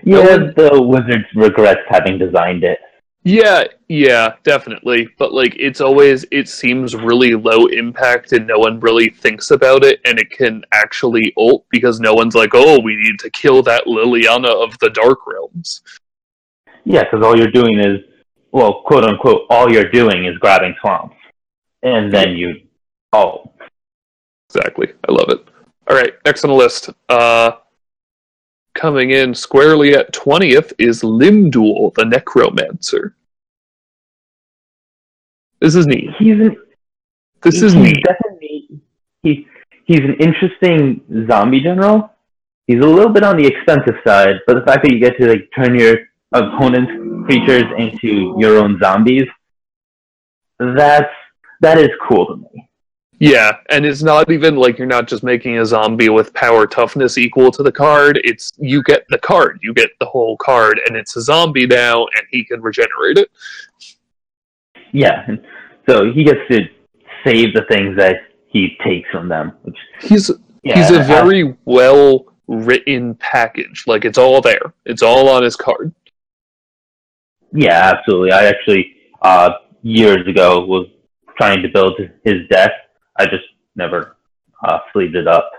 [0.03, 2.79] yeah, the wizard regrets having designed it.
[3.25, 5.07] Yeah, yeah, definitely.
[5.17, 9.83] But like it's always it seems really low impact and no one really thinks about
[9.83, 13.63] it and it can actually ult because no one's like, "Oh, we need to kill
[13.63, 15.81] that Liliana of the Dark Realms."
[16.83, 17.99] Yeah, cuz all you're doing is
[18.53, 21.15] well, quote unquote, all you're doing is grabbing swamps.
[21.81, 22.61] And then you
[23.11, 23.51] oh.
[24.49, 24.93] Exactly.
[25.07, 25.45] I love it.
[25.89, 26.89] All right, next on the list.
[27.09, 27.53] Uh
[28.75, 33.15] coming in squarely at 20th is Lim-Dûl, the Necromancer.
[35.59, 36.09] This is neat.
[36.17, 36.57] He's an,
[37.43, 38.03] this is neat.
[38.03, 38.81] Definitely,
[39.21, 39.47] he,
[39.85, 42.11] he's an interesting zombie general.
[42.65, 45.29] He's a little bit on the expensive side, but the fact that you get to
[45.29, 45.97] like turn your
[46.33, 46.91] opponent's
[47.25, 49.27] creatures into your own zombies,
[50.59, 51.11] that's
[51.61, 52.69] that is cool to me.
[53.19, 57.17] Yeah, and it's not even like you're not just making a zombie with power toughness
[57.17, 58.19] equal to the card.
[58.23, 62.01] It's you get the card, you get the whole card, and it's a zombie now,
[62.01, 63.29] and he can regenerate it.
[64.91, 65.25] Yeah,
[65.87, 66.67] so he gets to
[67.23, 68.17] save the things that
[68.47, 69.53] he takes from them.
[69.61, 70.29] Which he's
[70.63, 73.85] yeah, he's a very well written package.
[73.87, 74.73] Like it's all there.
[74.85, 75.93] It's all on his card.
[77.53, 78.31] Yeah, absolutely.
[78.31, 80.87] I actually uh, years ago was
[81.37, 82.71] trying to build his deck
[83.17, 83.43] I just
[83.75, 84.17] never
[84.63, 85.49] uh, sleeved it up.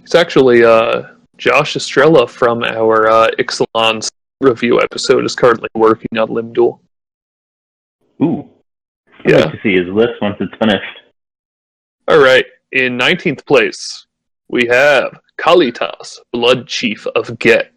[0.00, 1.02] It's actually uh,
[1.36, 6.78] Josh Estrella from our uh, Ixalan's review episode is currently working on Lim-Dûl.
[8.22, 8.48] Ooh.
[9.20, 9.36] I'd yeah.
[9.38, 11.00] like to see his list once it's finished.
[12.08, 12.44] All right.
[12.72, 14.06] in 19th place,
[14.48, 17.72] we have Kalitas, Blood Chief of Ghet.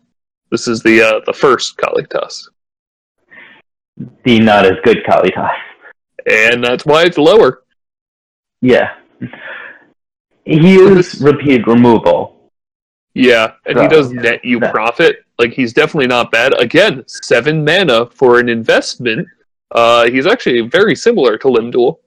[0.51, 2.47] This is the uh, the first Kalitas.
[4.23, 5.51] The not as good Kalitas.
[6.29, 7.63] And that's why it's lower.
[8.62, 8.93] Yeah.
[10.45, 12.51] He is repeat removal.
[13.13, 15.25] Yeah, and so, he does net you profit.
[15.38, 16.59] Like he's definitely not bad.
[16.59, 19.27] Again, seven mana for an investment.
[19.71, 21.97] Uh, he's actually very similar to Lim-Dûl.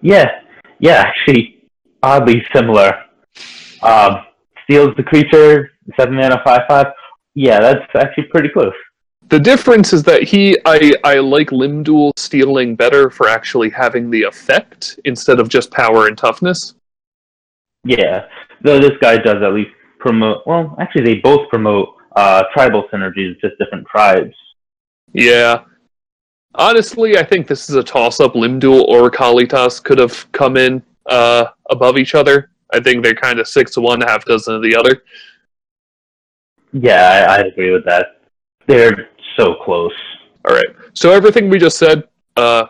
[0.00, 0.30] Yeah,
[0.78, 1.68] yeah, actually,
[2.02, 3.04] oddly similar.
[3.82, 4.26] Um,
[4.64, 6.86] steals the creature, seven mana, five five.
[7.34, 8.72] Yeah, that's actually pretty close.
[9.28, 14.22] The difference is that he, I, I like Lim-Dûl stealing better for actually having the
[14.22, 16.74] effect instead of just power and toughness.
[17.82, 18.26] Yeah,
[18.62, 20.46] though this guy does at least promote.
[20.46, 24.34] Well, actually, they both promote uh, tribal synergies, just different tribes.
[25.12, 25.64] Yeah.
[26.54, 28.34] Honestly, I think this is a toss-up.
[28.34, 32.50] Lim-Dûl or Kalitas could have come in uh, above each other.
[32.72, 35.02] I think they're kind of six to one, half dozen of the other.
[36.72, 38.20] Yeah, I, I agree with that.
[38.66, 39.92] They're so close.
[40.44, 40.66] All right.
[40.94, 42.04] So everything we just said,
[42.36, 42.66] uh,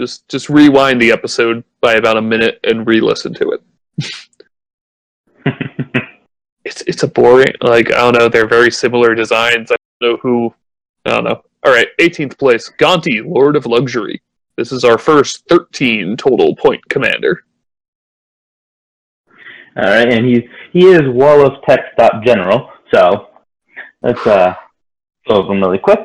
[0.00, 3.62] just just rewind the episode by about a minute and re-listen to it.
[6.64, 8.28] it's it's a boring like I don't know.
[8.28, 9.70] They're very similar designs.
[9.70, 10.54] I don't know who.
[11.04, 11.42] I don't know.
[11.64, 14.20] All right, 18th place, Gonti, Lord of Luxury.
[14.56, 17.44] This is our first 13 total point commander.
[19.76, 20.42] All right, and he's
[20.72, 22.70] he is Wall of Tech Stop General.
[22.92, 23.28] So
[24.02, 24.54] let's uh
[25.28, 26.00] over him really quick.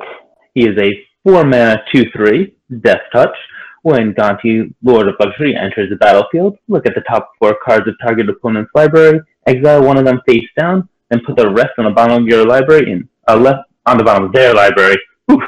[0.53, 0.91] He is a
[1.23, 3.35] four mana two three Death Touch.
[3.83, 7.95] When Gonti, Lord of Luxury, enters the battlefield, look at the top four cards of
[8.01, 11.91] target opponent's library, exile one of them face down, and put the rest on the
[11.91, 14.97] bottom of your library in uh, left on the bottom of their library
[15.31, 15.41] oof,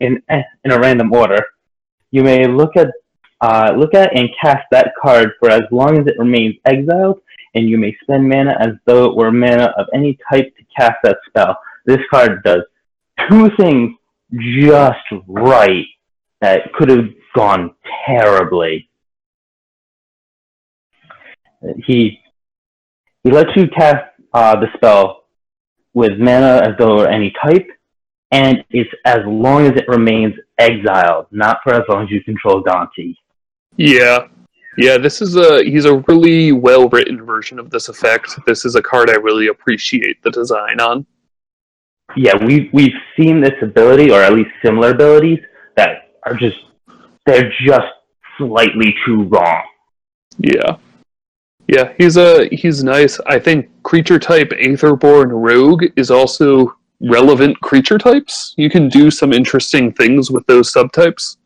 [0.00, 0.20] in
[0.64, 1.40] in a random order.
[2.10, 2.88] You may look at
[3.40, 7.20] uh, look at and cast that card for as long as it remains exiled,
[7.54, 10.96] and you may spend mana as though it were mana of any type to cast
[11.04, 11.56] that spell.
[11.84, 12.62] This card does
[13.28, 13.92] two things
[14.32, 15.86] just right
[16.40, 17.74] that could have gone
[18.06, 18.88] terribly.
[21.84, 22.20] He
[23.24, 25.24] he lets you cast uh, the spell
[25.94, 27.66] with mana as though it were any type,
[28.30, 32.62] and it's as long as it remains exiled, not for as long as you control
[32.62, 33.16] Gonti.
[33.76, 34.28] Yeah,
[34.78, 34.98] yeah.
[34.98, 38.38] This is a he's a really well written version of this effect.
[38.46, 41.06] This is a card I really appreciate the design on.
[42.16, 45.40] Yeah, we we've seen this ability, or at least similar abilities,
[45.76, 46.56] that are just
[47.26, 47.86] they're just
[48.38, 49.62] slightly too wrong.
[50.38, 50.76] Yeah.
[51.68, 53.18] Yeah, he's a he's nice.
[53.26, 58.54] I think creature type Aetherborn Rogue is also relevant creature types.
[58.56, 61.36] You can do some interesting things with those subtypes.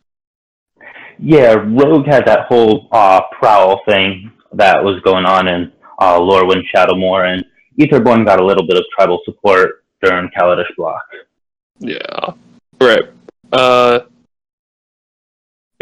[1.18, 6.62] Yeah, Rogue had that whole uh, prowl thing that was going on in uh, Lorwyn
[6.74, 7.44] Shadowmoor, and
[7.78, 11.04] Aetherborn got a little bit of tribal support during Kaladesh block.
[11.78, 12.32] Yeah,
[12.80, 13.04] right.
[13.52, 14.00] Uh,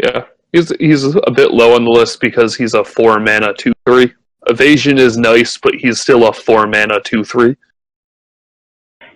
[0.01, 3.73] yeah, he's he's a bit low on the list because he's a four mana two
[3.85, 4.13] three.
[4.47, 7.55] Evasion is nice, but he's still a four mana two three.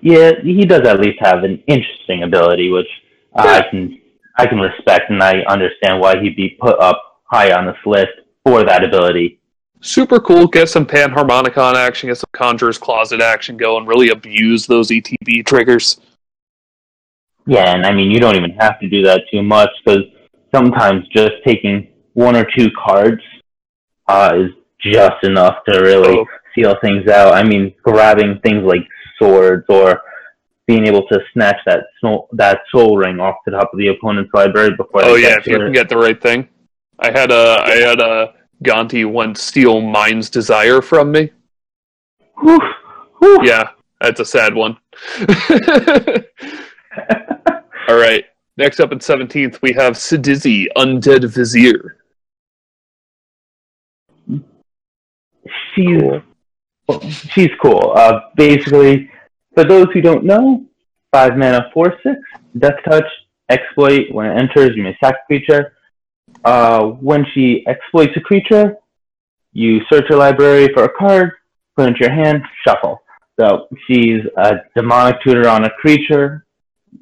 [0.01, 2.87] Yeah, he does at least have an interesting ability, which
[3.35, 3.51] uh, yeah.
[3.53, 4.01] I can
[4.37, 8.11] I can respect, and I understand why he'd be put up high on this list
[8.45, 9.39] for that ability.
[9.83, 10.47] Super cool.
[10.47, 13.85] Get some Panharmonicon action, get some Conjurer's Closet action going.
[13.85, 15.99] Really abuse those ETB triggers.
[17.45, 20.03] Yeah, and I mean you don't even have to do that too much because
[20.55, 23.21] sometimes just taking one or two cards
[24.07, 26.25] uh, is just enough to really oh.
[26.55, 27.33] seal things out.
[27.33, 28.87] I mean, grabbing things like
[29.19, 30.01] swords or
[30.65, 34.33] being able to snatch that soul, that Sol Ring off the top of the opponent's
[34.33, 35.03] library before.
[35.03, 36.47] Oh yeah, if you can get the right thing.
[36.99, 38.33] I had a I had a
[38.63, 41.31] Gonti once steal Mind's Desire from me.
[42.39, 42.59] Whew,
[43.19, 43.39] whew.
[43.43, 43.69] Yeah,
[44.01, 44.77] that's a sad one.
[47.87, 48.25] All right.
[48.55, 51.97] Next up in 17th, we have Sidisi, Undead Vizier.
[55.75, 56.01] She's
[56.87, 56.99] cool.
[57.09, 57.93] she's cool.
[57.95, 59.09] Uh, basically,
[59.55, 60.65] for those who don't know,
[61.11, 62.19] five mana, four six,
[62.57, 63.05] Death Touch,
[63.49, 64.11] exploit.
[64.11, 65.73] When it enters, you may sack a creature.
[66.43, 68.75] Uh, when she exploits a creature,
[69.53, 71.31] you search your library for a card,
[71.75, 73.01] put it into your hand, shuffle.
[73.39, 76.45] So she's a demonic tutor on a creature,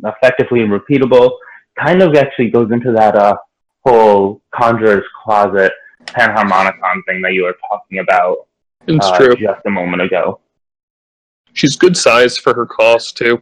[0.04, 1.32] effectively and repeatable.
[1.80, 3.36] Kind of actually goes into that uh,
[3.86, 5.72] whole conjurer's closet
[6.06, 8.48] panharmonicon thing that you were talking about
[8.88, 9.36] it's uh, true.
[9.36, 10.40] just a moment ago.
[11.54, 13.42] She's good size for her cost too.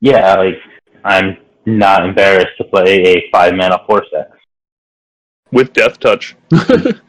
[0.00, 0.56] Yeah, like
[1.04, 4.30] I'm not embarrassed to play a five mana four six
[5.54, 6.36] with Death Touch.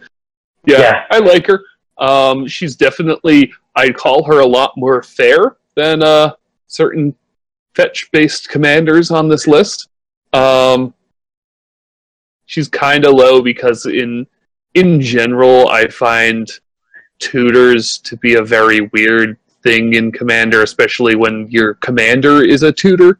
[0.65, 1.03] Yeah, yeah.
[1.11, 1.61] I like her.
[1.97, 6.33] Um, she's definitely, I'd call her a lot more fair than uh,
[6.67, 7.15] certain
[7.75, 9.89] fetch based commanders on this list.
[10.33, 10.93] Um,
[12.45, 14.27] she's kind of low because in
[14.73, 16.49] in general, I find
[17.19, 22.73] tutors to be a very weird thing in commander, especially when your commander is a
[22.73, 23.19] tutor.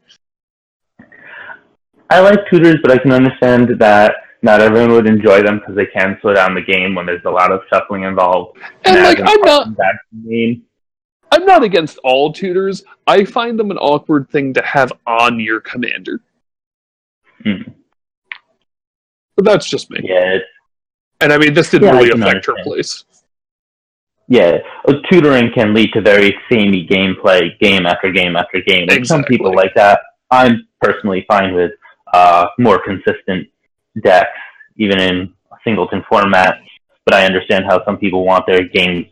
[2.10, 5.86] I like tutors, but I can understand that not everyone would enjoy them because they
[5.88, 8.58] can slow down the game when there's a lot of shuffling involved.
[8.84, 9.68] And, and like, I'm not.
[11.32, 12.84] I'm not against all tutors.
[13.08, 16.22] I find them an awkward thing to have on your commander.
[17.44, 17.64] Hmm.
[19.36, 20.00] But that's just me.
[20.04, 20.38] Yeah.
[21.22, 22.58] And I mean, this didn't yeah, really affect understand.
[22.58, 23.04] her place.
[24.28, 24.58] Yeah,
[25.10, 28.84] tutoring can lead to very samey gameplay, game after game after game.
[28.84, 29.06] And exactly.
[29.06, 30.00] some people like that.
[30.32, 31.72] I'm personally fine with
[32.14, 33.48] uh, more consistent
[34.04, 34.30] decks,
[34.78, 35.34] even in
[35.64, 36.60] singleton format.
[37.06, 39.06] But I understand how some people want their games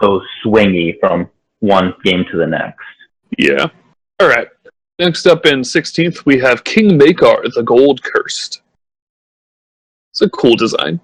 [0.00, 1.28] so swingy from
[1.60, 2.78] one game to the next.
[3.38, 3.66] Yeah.
[4.20, 4.48] All right.
[4.98, 8.62] Next up in 16th, we have King Macar, the Gold Cursed.
[10.12, 11.00] It's a cool design.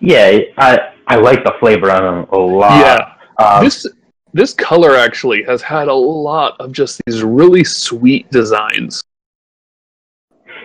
[0.00, 2.78] Yeah, I I like the flavor on them a lot.
[2.78, 3.44] Yeah.
[3.44, 3.86] Um, this
[4.32, 9.02] this color actually has had a lot of just these really sweet designs.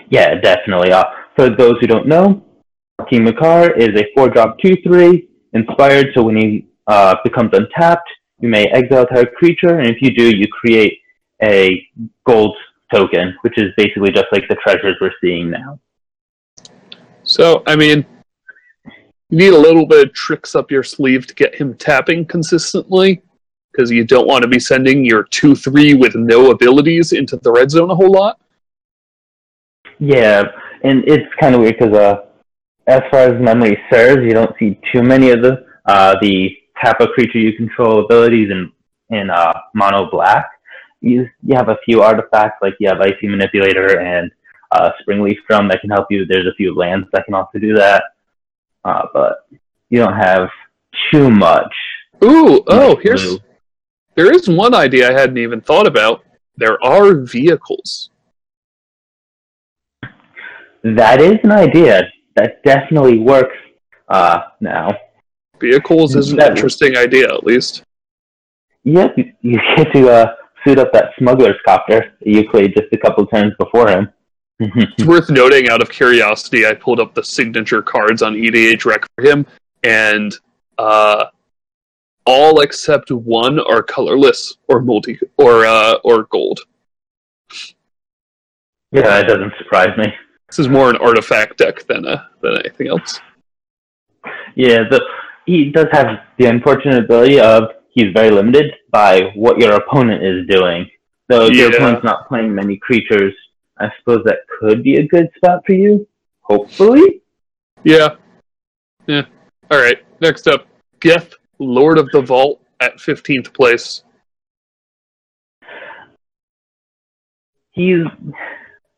[0.10, 0.91] Yeah, definitely.
[0.91, 2.43] Uh, for those who don't know,
[3.10, 6.08] King Macar is a four drop two three inspired.
[6.14, 10.36] So when he uh, becomes untapped, you may exile a creature, and if you do,
[10.36, 10.99] you create
[11.41, 11.88] a
[12.26, 12.56] gold
[12.93, 15.80] token, which is basically just like the treasures we're seeing now.
[17.24, 18.06] So, I mean,
[19.30, 23.22] you need a little bit of tricks up your sleeve to get him tapping consistently,
[23.72, 27.51] because you don't want to be sending your 2 3 with no abilities into the
[27.51, 28.39] red zone a whole lot.
[30.04, 30.43] Yeah,
[30.84, 32.26] and it's kind of weird because, uh,
[32.88, 36.99] as far as memory serves, you don't see too many of the uh, the tap
[36.99, 38.70] a creature you control abilities in
[39.18, 40.45] in uh, mono black.
[40.99, 44.30] You you have a few artifacts like you have Icy Manipulator and
[44.74, 46.26] uh, Springleaf Drum that can help you.
[46.26, 48.04] There's a few lands that can also do that,
[48.84, 49.47] uh, but
[49.89, 50.49] you don't have
[51.14, 51.74] too much.
[52.22, 53.39] Ooh, oh, here's blue.
[54.16, 56.26] there is one idea I hadn't even thought about.
[56.58, 58.10] There are vehicles.
[60.84, 62.03] That is an idea
[62.36, 63.55] that definitely works
[64.09, 64.89] uh, now.
[65.59, 67.84] Vehicles is an that, interesting idea, at least.
[68.84, 73.25] Yep, you get to uh, suit up that smuggler's copter you played just a couple
[73.27, 74.09] turns before him.
[74.59, 79.25] it's worth noting, out of curiosity, I pulled up the signature cards on EDHREC for
[79.25, 79.45] him,
[79.84, 80.34] and
[80.77, 81.25] uh,
[82.25, 86.59] all except one are colorless or multi or uh, or gold.
[88.91, 90.13] Yeah, that doesn't surprise me.
[90.54, 93.20] This is more an artifact deck than a, than anything else.
[94.54, 95.04] Yeah, the
[95.47, 100.45] he does have the unfortunate ability of he's very limited by what your opponent is
[100.47, 100.88] doing.
[101.32, 101.64] So if yeah.
[101.64, 103.34] your opponent's not playing many creatures,
[103.80, 106.08] I suppose that could be a good spot for you.
[106.41, 107.24] Hopefully.
[107.84, 108.10] Yeah.
[109.08, 109.24] Yeah.
[109.72, 110.06] All right.
[110.22, 110.68] Next up,
[110.99, 114.04] Geth, Lord of the Vault, at fifteenth place.
[117.72, 118.06] He's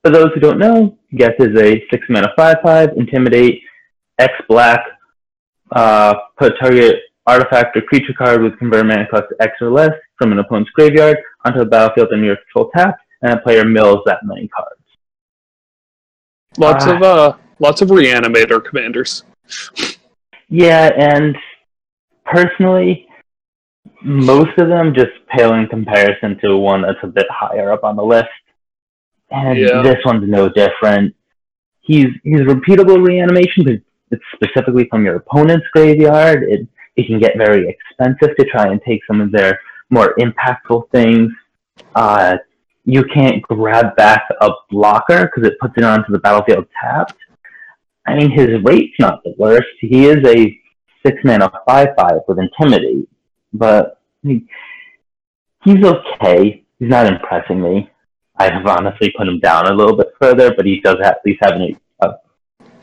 [0.05, 3.61] for those who don't know, Geth is a six mana five five, intimidate,
[4.19, 4.79] X black,
[5.71, 9.89] uh, put target artifact or creature card with convert mana cost X or less
[10.19, 14.01] from an opponent's graveyard onto the battlefield under your control tap, and a player mills
[14.05, 14.79] that many cards.
[16.59, 19.23] Lots uh, of uh, lots of reanimator commanders.
[20.49, 21.35] Yeah, and
[22.25, 23.07] personally,
[24.03, 27.95] most of them just pale in comparison to one that's a bit higher up on
[27.95, 28.29] the list.
[29.31, 29.81] And yeah.
[29.81, 31.15] this one's no different.
[31.81, 33.73] He's he's repeatable reanimation, but
[34.11, 36.43] it's specifically from your opponent's graveyard.
[36.43, 39.59] It it can get very expensive to try and take some of their
[39.89, 41.31] more impactful things.
[41.93, 42.37] Uh,
[42.85, 47.15] you can't grab back a blocker because it puts it onto the battlefield tapped.
[48.07, 49.67] I mean, his rate's not the worst.
[49.79, 50.59] He is a
[51.05, 53.09] six mana five five with intimidate,
[53.53, 54.45] but he,
[55.63, 56.63] he's okay.
[56.79, 57.89] He's not impressing me.
[58.37, 61.39] I have honestly put him down a little bit further, but he does at least
[61.41, 62.15] have an, a,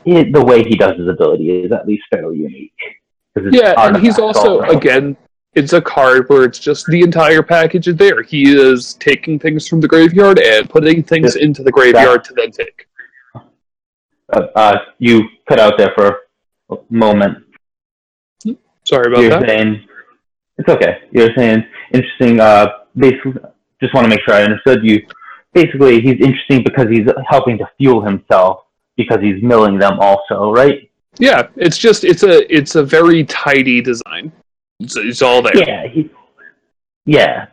[0.05, 2.73] the way he does his ability is at least fairly unique.
[3.51, 5.17] Yeah, and he's also again,
[5.53, 8.21] it's a card where it's just the entire package is there.
[8.23, 12.33] He is taking things from the graveyard and putting things into the graveyard that, to
[12.35, 12.87] then take.
[14.31, 16.21] Uh, uh, you cut out there for
[16.71, 17.43] a moment.
[18.83, 19.47] Sorry about You're that.
[19.47, 19.87] Saying,
[20.57, 20.99] it's okay.
[21.11, 22.39] You're saying interesting.
[22.39, 23.33] Uh, basically,
[23.81, 25.05] just want to make sure I understood you
[25.53, 28.65] basically he's interesting because he's helping to fuel himself
[28.97, 30.89] because he's milling them also, right?
[31.19, 34.31] Yeah, it's just it's a it's a very tidy design.
[34.79, 35.55] It's, it's all there.
[35.55, 36.09] Yeah, he,
[37.05, 37.47] yeah,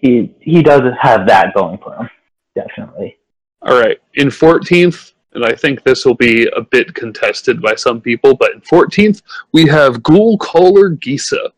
[0.00, 2.08] he he does have that going for him,
[2.54, 3.18] definitely.
[3.62, 8.00] All right, in fourteenth, and I think this will be a bit contested by some
[8.00, 9.22] people, but in fourteenth
[9.52, 11.50] we have Ghoul Caller Gisa.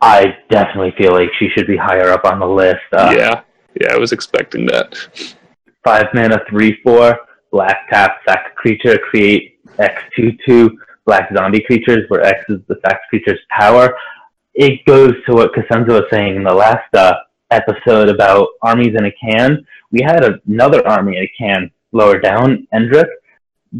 [0.00, 2.82] I definitely feel like she should be higher up on the list.
[2.92, 3.40] Uh, yeah,
[3.80, 4.96] yeah, I was expecting that.
[5.84, 7.18] Five mana, three four,
[7.50, 12.76] black tap, sack creature, create X two two black zombie creatures, where X is the
[12.84, 13.94] sack creature's power.
[14.54, 17.14] It goes to what Cosenza was saying in the last uh,
[17.50, 19.66] episode about armies in a can.
[19.90, 23.06] We had another army in a can lower down, Endrek.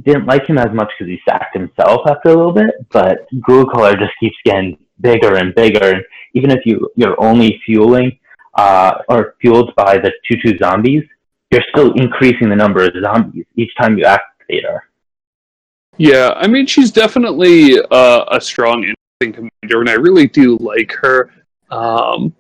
[0.03, 3.65] Didn't like him as much because he sacked himself after a little bit, but Ghoul
[3.67, 5.93] Caller just keeps getting bigger and bigger.
[5.93, 8.19] And even if you, you're only fueling
[8.57, 11.05] uh, or fueled by the 2 2 zombies,
[11.51, 14.83] you're still increasing the number of zombies each time you activate her.
[15.97, 18.85] Yeah, I mean, she's definitely uh, a strong,
[19.21, 21.31] interesting commander, and I really do like her.
[21.71, 22.35] Um,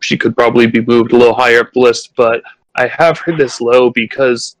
[0.00, 2.42] she could probably be moved a little higher up the list, but
[2.76, 4.56] I have her this low because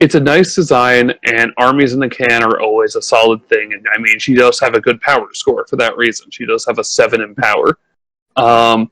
[0.00, 3.72] it's a nice design, and armies in the can are always a solid thing.
[3.72, 6.30] And I mean, she does have a good power score for that reason.
[6.30, 7.78] She does have a seven in power.
[8.36, 8.90] Um,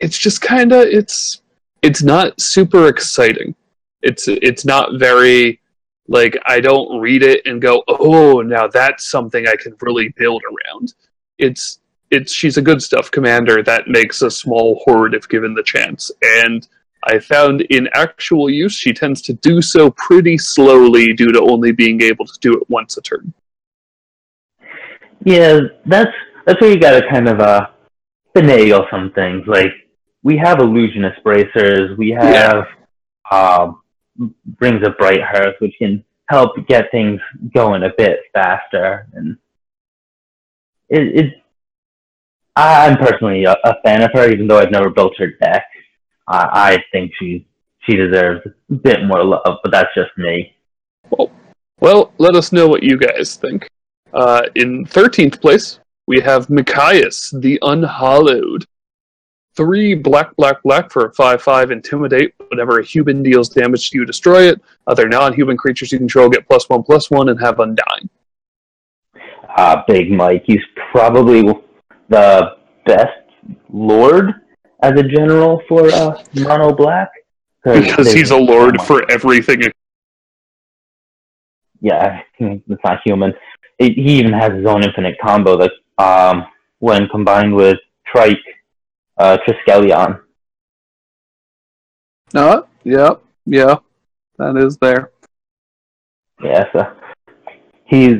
[0.00, 1.42] it's just kind of it's
[1.82, 3.54] it's not super exciting.
[4.02, 5.60] It's it's not very
[6.08, 10.42] like I don't read it and go, oh, now that's something I can really build
[10.44, 10.94] around.
[11.38, 11.80] It's
[12.10, 16.10] it's she's a good stuff commander that makes a small horde if given the chance.
[16.22, 16.66] And
[17.04, 21.72] I found in actual use she tends to do so pretty slowly due to only
[21.72, 23.32] being able to do it once a turn.
[25.24, 26.12] Yeah, that's
[26.46, 27.66] that's where you gotta kind of uh
[28.34, 29.44] finagle some things.
[29.46, 29.72] Like
[30.22, 32.66] we have illusionist bracers, we have
[33.30, 33.58] yeah.
[33.60, 33.82] um
[34.60, 37.20] Rings of Brighthearth, which can help get things
[37.54, 39.06] going a bit faster.
[39.12, 39.36] And
[40.88, 41.34] it, it
[42.56, 45.66] I'm personally a, a, fan of her, even though I've never built her deck.
[46.26, 47.46] I, I think she
[47.82, 48.40] she deserves
[48.70, 50.56] a bit more love, but that's just me.
[51.10, 51.30] Well,
[51.80, 53.68] well, let us know what you guys think.
[54.12, 58.66] Uh, in 13th place, we have Mikaeus, the Unhallowed
[59.56, 62.34] three black, black, black for a 5 5 intimidate.
[62.48, 64.60] Whenever a human deals damage to you, destroy it.
[64.86, 68.08] Other non human creatures you control get plus one, plus one, and have undying.
[69.56, 70.60] Uh, Big Mike, he's
[70.92, 71.42] probably
[72.08, 73.10] the best
[73.72, 74.34] lord
[74.82, 77.10] as a general for uh, mono black.
[77.64, 79.62] Because he's a lord for everything.
[81.80, 83.32] Yeah, it's not human.
[83.78, 86.44] It, he even has his own infinite combo that, um,
[86.78, 88.36] when combined with Trike,
[89.18, 90.20] uh, Triskelion.
[92.34, 93.76] Uh, yeah, yeah,
[94.38, 95.10] that is there.
[96.42, 96.92] Yeah, so
[97.86, 98.16] he's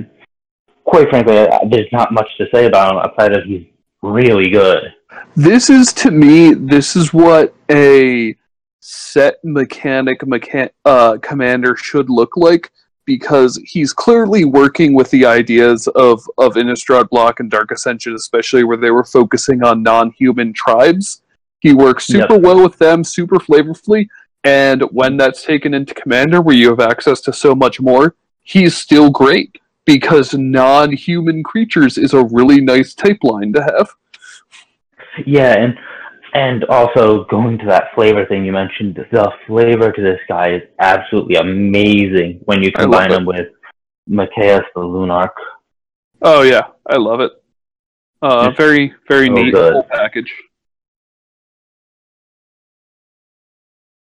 [0.86, 1.34] quite frankly,
[1.68, 3.66] there's not much to say about him outside of he's
[4.02, 4.94] really good.
[5.34, 8.34] This is to me, this is what a
[8.80, 12.70] set mechanic mechan- uh, commander should look like
[13.06, 18.64] because he's clearly working with the ideas of, of Innistrad Block and Dark Ascension, especially
[18.64, 21.22] where they were focusing on non human tribes.
[21.60, 22.42] He works super yep.
[22.42, 24.08] well with them, super flavorfully,
[24.44, 28.76] and when that's taken into Commander, where you have access to so much more, he's
[28.76, 33.88] still great because non human creatures is a really nice type line to have.
[35.24, 35.78] Yeah, and
[36.36, 40.62] and also going to that flavor thing you mentioned, the flavor to this guy is
[40.78, 43.48] absolutely amazing when you combine him with
[44.06, 45.30] Mikaeus the Lunarch.
[46.20, 47.32] Oh yeah, I love it.
[48.20, 49.72] Uh, very very so neat good.
[49.72, 50.30] whole package.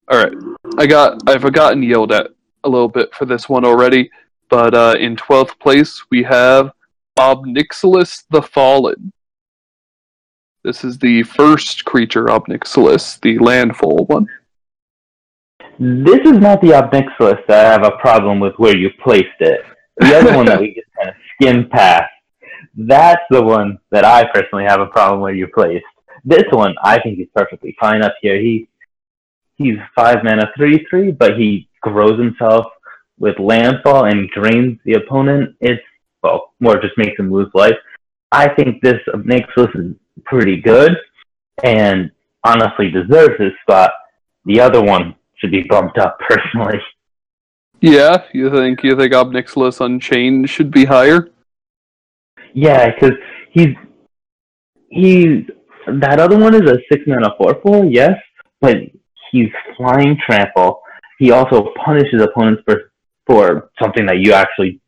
[0.10, 0.34] All right,
[0.80, 2.32] I got I've gotten yelled at
[2.64, 4.10] a little bit for this one already,
[4.50, 6.72] but uh, in twelfth place we have
[7.20, 9.14] Ob Nixilis the Fallen.
[10.68, 14.28] This is the first creature Ob Nixilis, the landfall one.
[15.80, 19.40] This is not the Ob Nixilis that I have a problem with where you placed
[19.40, 19.62] it.
[19.96, 22.12] The other one that we just kind of skimmed past,
[22.76, 25.86] that's the one that I personally have a problem where you placed.
[26.26, 28.38] This one, I think he's perfectly fine up here.
[28.38, 28.68] He
[29.56, 32.66] he's five mana three three, but he grows himself
[33.18, 35.56] with landfall and drains the opponent.
[35.62, 35.82] It's
[36.22, 37.78] well, more just makes him lose life.
[38.34, 39.96] I think this Nixilis is
[40.26, 40.92] pretty good
[41.64, 42.12] and
[42.44, 43.92] honestly deserves his spot.
[44.46, 46.80] The other one should be bumped up personally.
[47.82, 51.30] Yeah, you think you think Ob Nixilis Unchained should be higher?
[52.54, 53.16] Yeah, because
[53.52, 53.76] he's
[54.90, 55.44] he's
[55.88, 58.16] that other one is a six mana four four, yes,
[58.62, 58.78] but
[59.32, 60.82] he's flying trample.
[61.20, 62.92] he also punishes opponents for
[63.28, 64.80] for something that you actually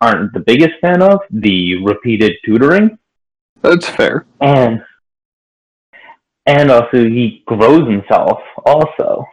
[0.00, 2.98] aren't the biggest fan of, the repeated tutoring.
[3.62, 4.26] That's fair.
[4.40, 4.82] And
[6.46, 9.26] and also he grows himself also.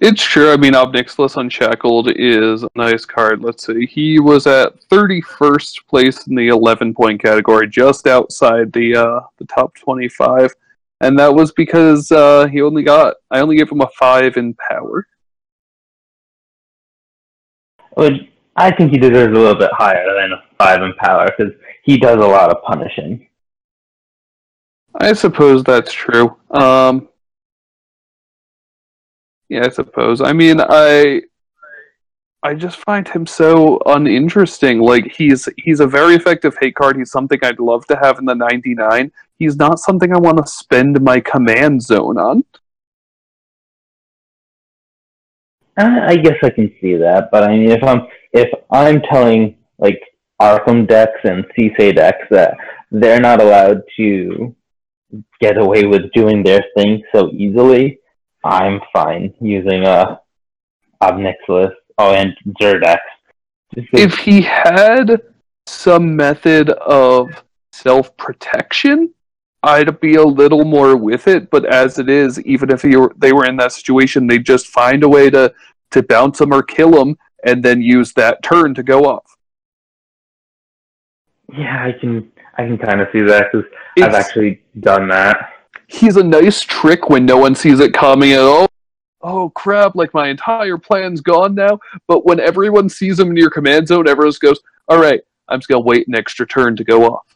[0.00, 0.52] It's true.
[0.52, 3.42] I mean, Ob Nixilis Unshackled is a nice card.
[3.42, 3.84] Let's see.
[3.84, 9.44] He was at 31st place in the 11 point category, just outside the uh, the
[9.46, 10.54] top 25.
[11.00, 14.54] And that was because uh, he only got, I only gave him a 5 in
[14.54, 15.06] power.
[18.56, 21.52] I think he deserves a little bit higher than a 5 in power because
[21.88, 23.26] he does a lot of punishing.
[24.94, 26.36] I suppose that's true.
[26.50, 27.08] Um,
[29.48, 30.20] yeah, I suppose.
[30.20, 31.22] I mean, I
[32.42, 34.80] I just find him so uninteresting.
[34.80, 36.98] Like he's he's a very effective hate card.
[36.98, 39.10] He's something I'd love to have in the 99.
[39.38, 42.44] He's not something I want to spend my command zone on.
[45.78, 50.02] I guess I can see that, but I mean, if I'm if I'm telling like
[50.40, 52.54] Arcum decks and Sisay decks that
[52.90, 54.54] they're not allowed to
[55.40, 57.98] get away with doing their thing so easily,
[58.44, 60.16] I'm fine using uh,
[61.00, 61.72] a Ob Nixilis.
[61.98, 62.32] Oh, and
[62.62, 62.98] Zerdex.
[63.92, 65.20] If he had
[65.66, 67.28] some method of
[67.72, 69.12] self protection,
[69.62, 71.50] I'd be a little more with it.
[71.50, 75.02] But as it is, even if were, they were in that situation, they'd just find
[75.02, 75.52] a way to
[75.90, 79.37] to bounce him or kill him, and then use that turn to go off.
[81.52, 83.70] Yeah, I can I can kind of see that because
[84.00, 85.52] I've actually done that
[85.88, 88.68] he's a nice trick when no one sees it coming at all.
[89.20, 91.80] Oh crap, like my entire plan's gone now.
[92.06, 95.80] But when everyone sees him in your command zone, everyone goes, Alright, I'm just gonna
[95.80, 97.26] wait an extra turn to go off.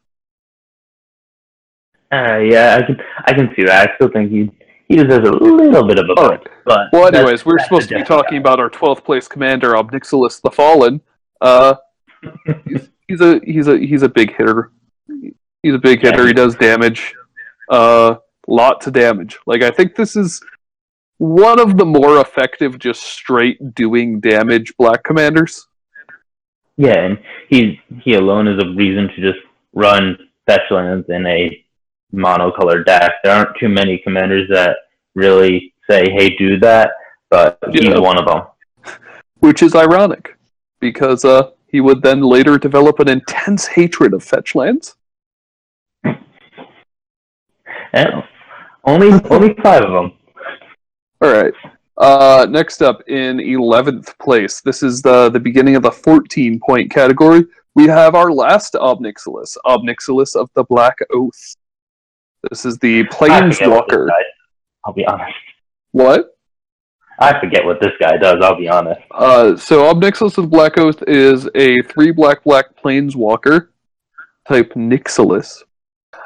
[2.12, 3.90] Uh, yeah, I can I can see that.
[3.90, 4.50] I still think he
[4.86, 6.46] he deserves a little bit of a break.
[6.64, 10.40] But well, anyways, we're supposed to be talking about our 12th place commander, Ob Nixilis
[10.40, 11.00] the Fallen.
[11.40, 11.74] Uh,
[13.12, 14.72] he's, a he's a he's a big hitter.
[15.62, 16.26] He's a big hitter.
[16.26, 17.14] He does damage.
[17.68, 19.38] Uh, lots of damage.
[19.46, 20.40] Like I think this is
[21.18, 25.68] one of the more effective, just straight doing damage black commanders.
[26.76, 29.38] Yeah, and he he alone is a reason to just
[29.74, 31.64] run fetch lands in a
[32.14, 33.12] monocolored deck.
[33.22, 34.76] There aren't too many commanders that
[35.14, 36.92] really say, "Hey, do that,"
[37.30, 37.98] but he's yeah.
[37.98, 38.42] one of them.
[39.40, 40.36] Which is ironic,
[40.80, 44.94] because uh, he would then later develop an intense hatred of fetch lands.
[47.92, 48.22] Yeah.
[48.84, 50.12] Only only five of them.
[51.20, 51.52] All right.
[51.98, 56.90] Uh, next up in eleventh place, this is the the beginning of the fourteen point
[56.90, 57.44] category.
[57.74, 61.56] We have our last Ob Nixilis, Ob Nixilis of the Black Oath.
[62.50, 64.08] This is the Planeswalker.
[64.84, 65.32] I'll be honest.
[65.92, 66.31] What?
[67.18, 68.36] I forget what this guy does.
[68.42, 69.00] I'll be honest.
[69.10, 73.68] Uh, so Ob Nixilis of Black Oath is a three black black Planeswalker
[74.48, 75.62] type Nixilis.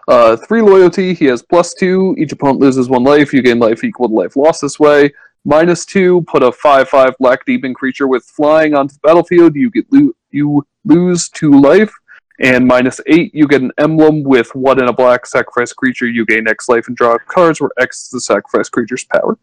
[0.08, 2.14] Uh, three loyalty, he has plus two.
[2.16, 3.32] Each opponent loses one life.
[3.32, 5.12] You gain life equal to life lost this way.
[5.44, 9.54] Minus two, put a 5 5 black demon creature with flying onto the battlefield.
[9.54, 11.92] You get lo- you lose two life.
[12.38, 16.06] And minus eight, you get an emblem with one in a black sacrifice creature.
[16.06, 19.38] You gain X life and draw cards where X is the sacrifice creature's power.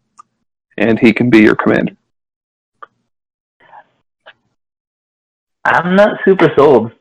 [0.76, 1.96] And he can be your commander.
[5.64, 6.92] I'm not super sold.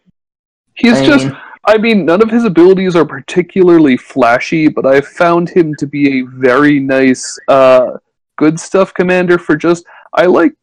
[0.75, 5.07] He's I just mean, I mean, none of his abilities are particularly flashy, but I've
[5.07, 7.97] found him to be a very nice, uh,
[8.37, 9.85] good stuff commander for just.
[10.13, 10.53] I like.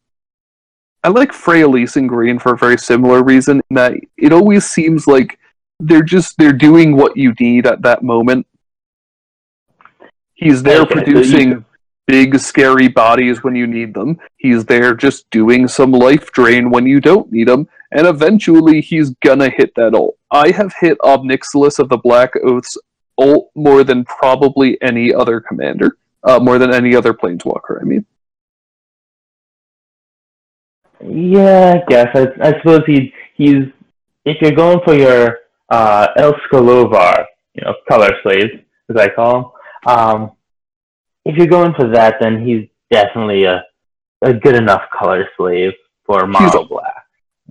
[1.03, 3.59] I like Freyalise and Green for a very similar reason.
[3.71, 5.39] that it always seems like
[5.79, 8.45] they're just they're doing what you need at that moment.
[10.35, 11.65] He's there okay, producing so
[12.07, 14.19] big scary bodies when you need them.
[14.37, 19.11] He's there just doing some life drain when you don't need him, and eventually he's
[19.25, 20.17] gonna hit that ult.
[20.31, 22.77] I have hit Ob Nixilis of the Black Oath's
[23.17, 27.81] ult more than probably any other commander, uh, more than any other planeswalker.
[27.81, 28.05] I mean.
[31.03, 32.07] Yeah, I guess.
[32.13, 33.65] I, I suppose he he's
[34.25, 35.39] if you're going for your
[35.69, 37.25] uh, Elskalovar,
[37.55, 38.51] you know, color slaves,
[38.89, 40.31] as I call them, um,
[41.25, 43.63] if you're going for that, then he's definitely a
[44.21, 45.73] a good enough color slave
[46.05, 47.05] for mono black.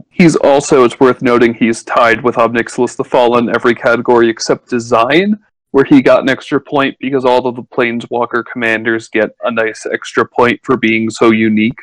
[0.08, 4.68] He's also, it's worth noting, he's tied with Ob Nixilis the Fallen every category except
[4.68, 5.38] design,
[5.72, 9.86] where he got an extra point because all of the Planeswalker commanders get a nice
[9.86, 11.78] extra point for being so unique.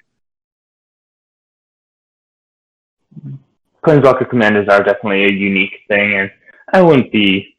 [3.86, 6.32] Planeswalker commanders are definitely a unique thing, and
[6.74, 7.56] I wouldn't be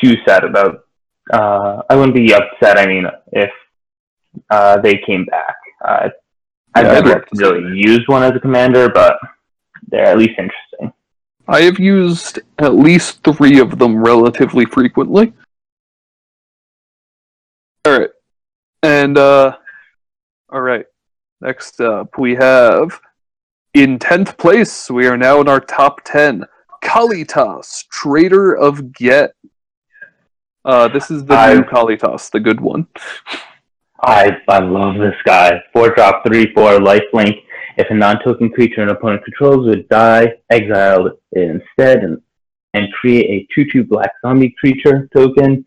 [0.00, 0.84] too sad about.
[1.32, 2.78] Uh, I wouldn't be upset.
[2.78, 3.50] I mean, if
[4.50, 5.56] uh, they came back.
[5.84, 6.08] Uh,
[6.74, 9.16] I've yeah, never really used one as a commander, but
[9.88, 10.92] they're at least interesting.
[11.48, 15.32] I have used at least three of them relatively frequently.
[17.84, 18.10] All right,
[18.82, 19.56] and uh,
[20.52, 20.86] all right.
[21.40, 23.00] Next up, we have
[23.74, 24.90] in tenth place.
[24.90, 26.44] We are now in our top ten.
[26.84, 29.32] Kalitas, Traitor of Ghet.
[30.64, 32.86] Uh, this is the I, new Kalitas, the good one.
[34.02, 35.60] I I love this guy.
[35.72, 37.36] Four drop, three four life link.
[37.76, 42.20] If a non-token creature an opponent controls would die, exile it instead and
[42.74, 45.64] and create a two-two black zombie creature token.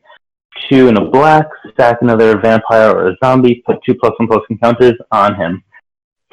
[0.69, 4.43] Two in a black, stack another vampire or a zombie, put two plus one plus
[4.49, 5.63] encounters on him.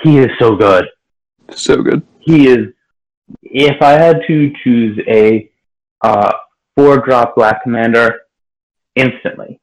[0.02, 0.86] He is so good.
[1.50, 2.02] So good.
[2.20, 2.68] He is.
[3.42, 5.50] If I had to choose a
[6.02, 6.32] uh,
[6.76, 8.20] four drop black commander,
[8.96, 9.59] instantly,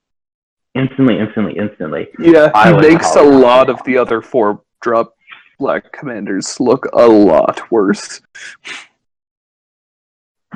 [0.77, 2.07] instantly, instantly, instantly.
[2.19, 5.13] Yeah, he makes a lot of the other four drop
[5.59, 8.21] black commanders look a lot worse.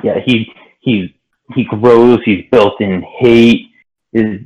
[0.02, 1.14] Yeah, he he
[1.54, 2.20] he grows.
[2.24, 3.68] He's built in hate.
[4.12, 4.40] Is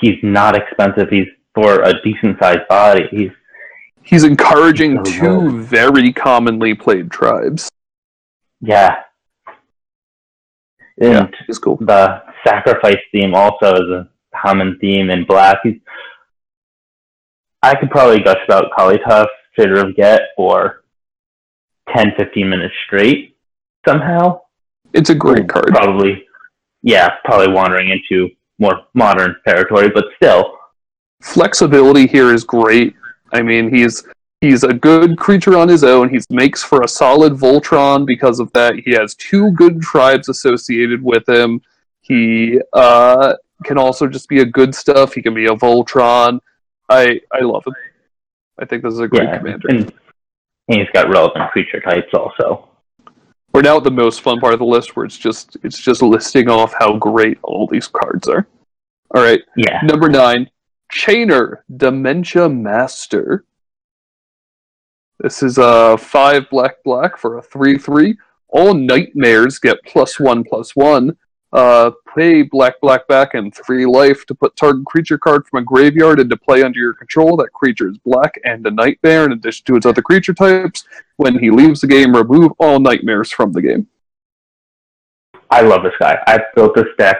[0.00, 1.08] he's not expensive.
[1.08, 3.06] He's for a decent sized body.
[3.10, 3.30] He's
[4.02, 7.70] he's encouraging he's two very commonly played tribes.
[8.60, 8.96] Yeah.
[10.98, 11.78] And yeah, it's cool.
[11.80, 15.58] The sacrifice theme also is a common theme in Black.
[15.62, 15.80] He's,
[17.62, 20.82] I could probably gush about Kalitas, Traitor of Ghet for
[21.94, 23.36] 10, 15 minutes straight
[23.86, 24.40] somehow.
[24.92, 25.68] It's a great card.
[25.68, 26.26] Probably,
[26.82, 30.56] yeah, probably wandering into more modern territory, but still.
[31.22, 32.94] Flexibility here is great.
[33.32, 34.04] I mean, he's
[34.40, 36.08] he's a good creature on his own.
[36.08, 38.74] He makes for a solid Voltron because of that.
[38.84, 41.60] He has two good tribes associated with him.
[42.00, 45.14] He uh, can also just be a good stuff.
[45.14, 46.40] He can be a Voltron.
[46.88, 47.74] I I love him.
[48.58, 49.68] I think this is a great yeah, commander.
[49.68, 49.92] And
[50.66, 52.68] he's got relevant creature types also.
[53.52, 56.02] We're now at the most fun part of the list where it's just it's just
[56.02, 58.46] listing off how great all these cards are.
[59.14, 59.40] All right.
[59.56, 59.80] Yeah.
[59.82, 60.48] Number nine,
[60.92, 63.44] Chainer, Dementia Master.
[65.18, 68.16] This is a five black black for a three three.
[68.48, 71.16] All nightmares get plus one plus one.
[71.52, 75.64] Uh, pay black black back and three life to put target creature card from a
[75.64, 77.36] graveyard into play under your control.
[77.36, 80.84] That creature is black and a nightmare in addition to its other creature types.
[81.16, 83.88] When he leaves the game, remove all nightmares from the game.
[85.50, 86.22] I love this guy.
[86.28, 87.16] I've built this deck.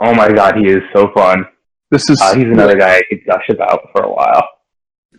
[0.00, 1.46] Oh my god, he is so fun.
[1.92, 4.48] This is uh, he's another guy I could gush about for a while.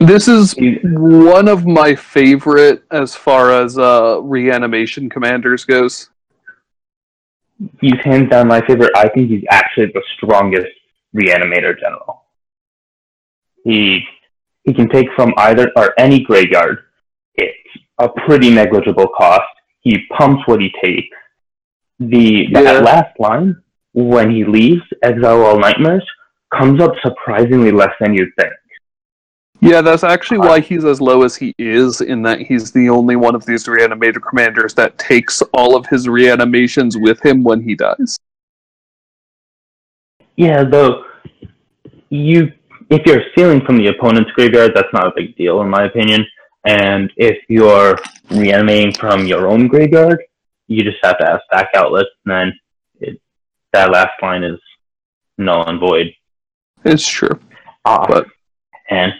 [0.01, 6.09] This is one of my favorite as far as uh, reanimation commanders goes
[7.81, 8.91] he's hands down my favorite.
[8.95, 10.67] I think he's actually the strongest
[11.15, 12.23] reanimator general.
[13.63, 14.03] He
[14.63, 16.85] he can take from either or any graveyard.
[17.35, 19.47] It's a pretty negligible cost.
[19.81, 21.15] He pumps what he takes.
[21.99, 22.61] The yeah.
[22.61, 23.61] that last line
[23.93, 26.05] when he leaves, exile all nightmares,
[26.53, 28.53] comes up surprisingly less than you'd think.
[29.61, 33.17] Yeah, that's actually why he's as low as he is, in that he's the only
[33.17, 37.75] one of these reanimator commanders that takes all of his reanimations with him when he
[37.75, 38.17] dies.
[40.37, 41.03] Yeah, though
[42.09, 42.53] you
[42.89, 46.25] if you're stealing from the opponent's graveyard, that's not a big deal in my opinion.
[46.65, 47.97] And if you're
[48.31, 50.23] reanimating from your own graveyard,
[50.67, 52.59] you just have to have stack outlets, and then
[52.99, 53.21] it,
[53.73, 54.59] that last line is
[55.37, 56.13] null and void.
[56.85, 57.39] It's true.
[57.85, 58.27] Uh, but
[58.89, 59.13] and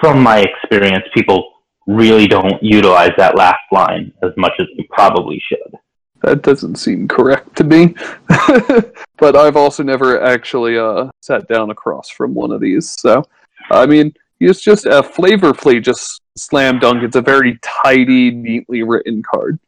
[0.00, 1.52] from my experience, people
[1.86, 5.74] really don't utilize that last line as much as they probably should.
[6.22, 7.94] That doesn't seem correct to me.
[9.18, 12.90] but I've also never actually uh, sat down across from one of these.
[12.90, 13.22] So,
[13.70, 17.02] I mean, it's just a flavor flea, just slam dunk.
[17.02, 19.58] It's a very tidy, neatly written card.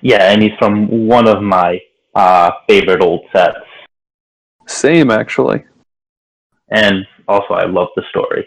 [0.00, 1.80] Yeah, and he's from one of my
[2.14, 3.58] uh, favorite old sets.
[4.66, 5.64] Same, actually.
[6.70, 8.46] And also, I love the story.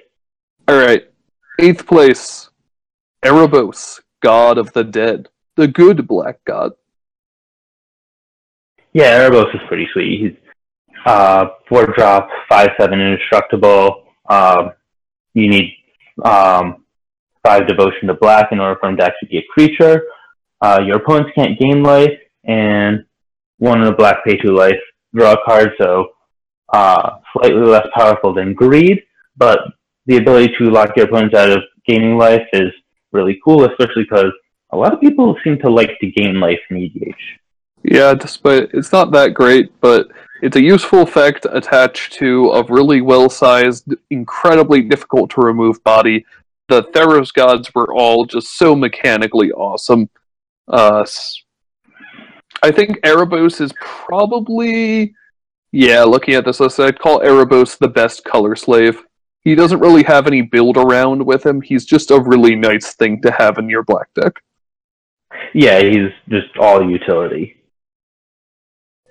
[0.72, 1.06] All right.
[1.60, 2.50] Eighth place,
[3.26, 6.72] Erebos, God of the Dead, the good black god.
[8.94, 10.22] Yeah, Erebos is pretty sweet.
[10.22, 10.38] He's
[11.06, 14.06] uh, four drop, five seven indestructible.
[14.30, 14.72] Um,
[15.34, 15.74] you need
[16.24, 16.86] um,
[17.46, 20.04] five devotion to black in order for him to actually be a creature.
[20.62, 23.04] Uh, your opponents can't gain life, and
[23.58, 24.80] one in a black pay two life.
[25.14, 26.12] Draw a card, so
[26.72, 29.04] uh, slightly less powerful than greed,
[29.36, 29.60] but
[30.12, 32.70] the ability to lock your opponents out of gaining life is
[33.14, 34.34] really cool, especially because
[34.72, 37.14] a lot of people seem to like to gain life in EDH.
[37.84, 40.10] Yeah, despite it's not that great, but
[40.42, 46.26] It's a useful effect attached to a really well sized, incredibly difficult to remove body.
[46.68, 50.10] The Theros gods were all just so mechanically awesome.
[50.68, 51.06] Uh,
[52.64, 55.14] I think Erebos is probably,
[55.72, 59.04] yeah, looking at this list, I'd call Erebos the best color slave.
[59.44, 61.62] He doesn't really have any build around with him.
[61.62, 64.42] He's just a really nice thing to have in your black deck.
[65.54, 67.58] Yeah, he's just all utility.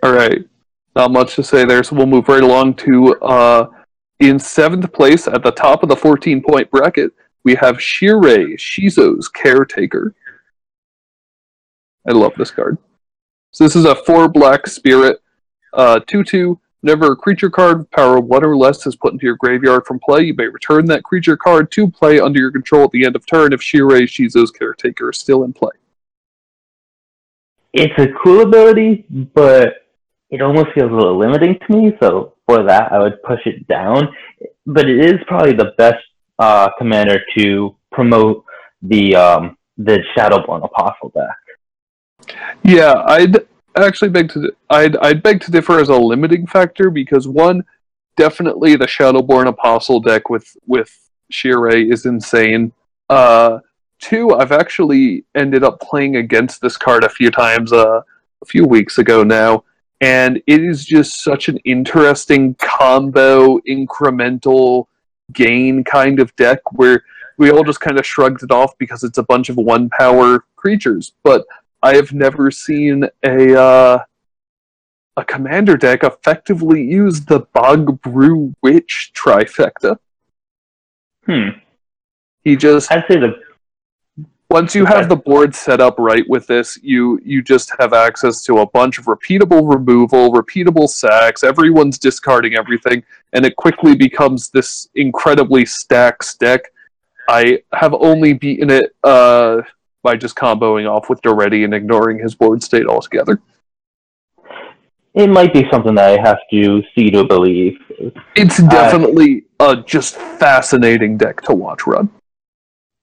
[0.03, 0.43] All right.
[0.95, 3.67] Not much to say there, so we'll move right along to uh,
[4.21, 7.13] in seventh place at the top of the 14 point bracket,
[7.43, 10.15] we have Shirei, Shizo's Caretaker.
[12.09, 12.79] I love this card.
[13.51, 15.21] So this is a four black spirit,
[15.73, 16.61] uh, two two.
[16.83, 20.23] Whenever a creature card power one or less is put into your graveyard from play,
[20.23, 23.27] you may return that creature card to play under your control at the end of
[23.27, 25.73] turn if Shirei Shizo's Caretaker is still in play.
[27.73, 29.87] It's a cool ability, but
[30.31, 31.93] it almost feels a little limiting to me.
[32.03, 34.09] So for that, I would push it down.
[34.67, 36.03] But it is probably the best
[36.39, 38.45] uh, commander to promote
[38.83, 42.37] the um, the Shadowborn Apostle deck.
[42.63, 43.37] Yeah, I'd
[43.77, 47.65] actually beg to I'd I'd beg to differ as a limiting factor because one,
[48.17, 50.91] definitely the Shadowborn Apostle deck with with
[51.33, 52.73] Shirei is insane.
[53.09, 53.61] Uh,
[54.01, 58.01] two, I've actually ended up playing against this card a few times uh,
[58.43, 59.65] a few weeks ago now,
[60.01, 64.87] and it is just such an interesting combo incremental
[65.33, 67.03] gain kind of deck where
[67.39, 70.45] we all just kind of shrugged it off because it's a bunch of one power
[70.57, 71.13] creatures.
[71.23, 71.47] But
[71.83, 74.05] I have never seen a uh,
[75.17, 79.99] a commander deck effectively use the Bogbrew Witch trifecta.
[81.27, 81.49] Hmm.
[82.43, 83.35] He just I'd say the
[84.51, 88.43] once you have the board set up right with this, you you just have access
[88.45, 91.45] to a bunch of repeatable removal, repeatable sacks.
[91.45, 96.63] Everyone's discarding everything, and it quickly becomes this incredibly stacked deck.
[97.29, 99.63] I have only beaten it uh,
[100.03, 103.41] by just comboing off with Daretti and ignoring his board state altogether.
[105.13, 107.77] It might be something that I have to see to believe.
[108.37, 112.11] It's definitely uh, a just fascinating deck to watch run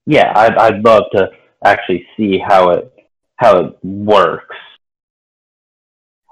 [0.08, 1.28] yeah, I'd, I'd love to
[1.62, 2.92] actually see how it
[3.36, 4.56] how it works.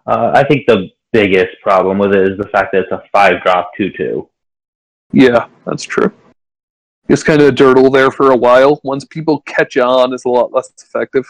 [0.07, 3.43] Uh, I think the biggest problem with it is the fact that it's a five
[3.45, 4.31] drop two two.
[5.13, 6.11] Yeah, that's true.
[7.09, 8.81] Just kind of dirtle there for a while.
[8.83, 11.27] Once people catch on, it's a lot less effective.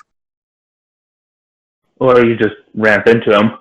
[1.98, 3.58] Or you just ramp into them.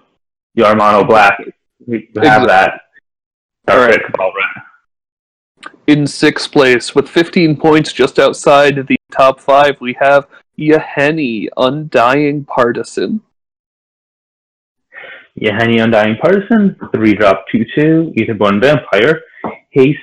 [0.54, 1.40] Your mono black.
[1.88, 2.48] You have exactly.
[2.48, 2.82] that.
[3.68, 4.02] All right
[5.88, 9.80] in sixth place with 15 points just outside the top five.
[9.80, 10.28] We have
[10.60, 13.22] Yahenni, Undying Partisan.
[15.40, 19.22] Yahenni, Undying Partisan, three drop two two, Aetherborn Vampire,
[19.70, 20.00] haste.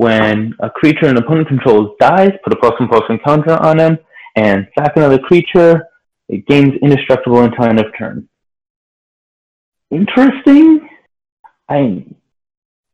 [0.00, 3.78] When a creature an opponent controls dies, put a plus one plus one counter on
[3.78, 3.98] him,
[4.34, 5.82] and sack another creature.
[6.30, 8.26] It gains indestructible until end of turn.
[9.90, 10.88] Interesting.
[11.68, 12.06] I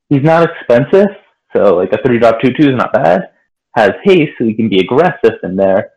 [0.08, 1.14] he's not expensive
[1.54, 3.30] so like a three drop two two is not bad.
[3.76, 5.92] Has haste, so he can be aggressive in there.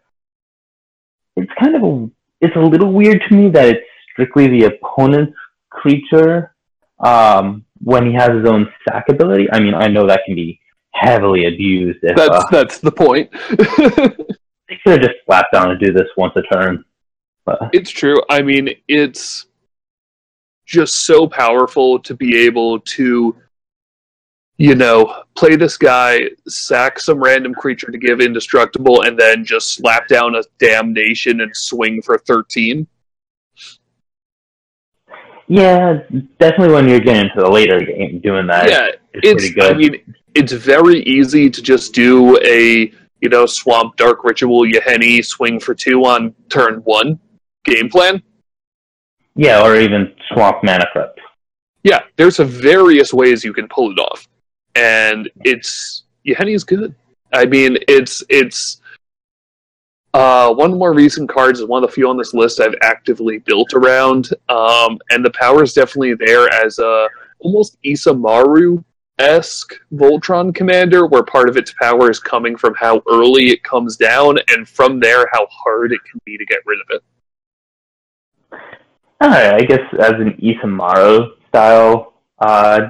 [1.38, 5.34] It's kind of a it's a little weird to me that it's strictly the opponent's
[5.72, 6.54] creature
[7.00, 9.48] um, when he has his own sack ability.
[9.52, 10.60] I mean, I know that can be
[11.00, 12.00] heavily abused.
[12.04, 13.32] If, that's uh, that's the point.
[13.50, 16.84] they could have just slapped down and do this once a turn.
[17.46, 17.70] But.
[17.74, 18.22] It's true.
[18.30, 19.48] I mean, it's
[20.66, 23.36] just so powerful to be able to
[24.60, 26.20] you know, play this guy,
[26.50, 31.56] sack some random creature to give indestructible, and then just slap down a damnation and
[31.56, 32.86] swing for 13.
[35.48, 36.00] Yeah,
[36.40, 38.70] definitely when you're getting into the later game, doing that.
[38.70, 43.96] Yeah, it's, it's I mean, it's very easy to just do a you know swamp
[43.98, 47.20] dark ritual Yahenni swing for two on turn one
[47.66, 48.22] game plan.
[49.36, 51.20] Yeah, or even swamp mana crypt.
[51.84, 54.28] Yeah, there's a various ways you can pull it off
[54.76, 56.96] and it's Yahenni is good.
[57.34, 58.82] I mean, it's it's
[60.14, 62.60] uh, one of the more recent cards is one of the few on this list
[62.60, 67.08] I've actively built around, um, and the power is definitely there as a
[67.40, 68.84] almost Isamaru
[69.20, 73.98] esque Voltron commander, where part of its power is coming from how early it comes
[73.98, 77.04] down, and from there how hard it can be to get rid of it.
[79.22, 82.90] Alright, I guess as an Isamaru style uh,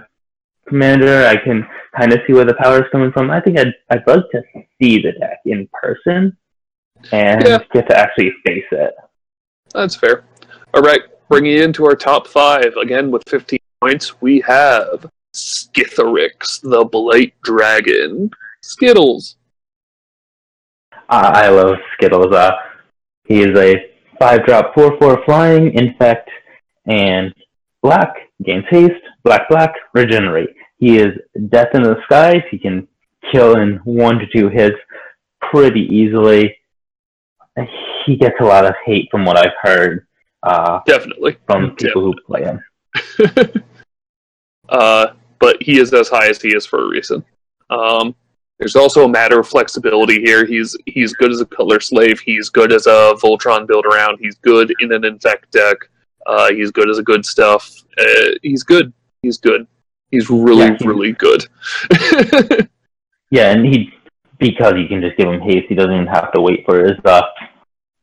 [0.68, 1.68] commander, I can
[1.98, 3.32] kind of see where the power is coming from.
[3.32, 4.44] I think I'd I'd love to
[4.80, 6.38] see the deck in person
[7.12, 7.60] and yeah.
[7.74, 8.94] get to actually face it.
[9.74, 10.24] That's fair.
[10.74, 16.62] All right, bringing you into our top five again with 15 points, we have Skithiryx,
[16.62, 18.30] the Blight Dragon.
[18.62, 19.38] Skittles.
[21.10, 22.34] Uh, I love Skittles.
[22.34, 22.52] Uh,
[23.26, 23.76] he is a
[24.20, 26.30] five drop, four four flying, infect,
[26.86, 27.34] and
[27.82, 28.14] black
[28.44, 28.94] gains haste.
[29.24, 30.50] Black black regenerate.
[30.78, 31.14] He is
[31.50, 32.42] death in the skies.
[32.52, 32.88] He can
[33.32, 34.78] kill in one to two hits
[35.42, 36.56] pretty easily.
[38.06, 40.08] He gets a lot of hate from what I've heard.
[40.42, 42.60] Uh, Definitely from people Definitely.
[42.98, 43.64] who play him.
[44.70, 45.08] uh,
[45.40, 47.24] but he is as high as he is for a reason.
[47.70, 48.16] Um,
[48.60, 50.46] there's also a matter of flexibility here.
[50.46, 52.20] He's he's good as a color slave.
[52.20, 54.18] He's good as a Voltron build around.
[54.20, 55.78] He's good in an infect deck.
[56.26, 57.74] Uh, he's good as a good stuff.
[57.98, 58.92] Uh, he's good.
[59.22, 59.66] He's good.
[60.12, 61.48] He's really yeah, really good.
[63.32, 63.94] yeah, and he
[64.40, 65.68] because you can just give him haste.
[65.70, 67.22] He doesn't even have to wait for his uh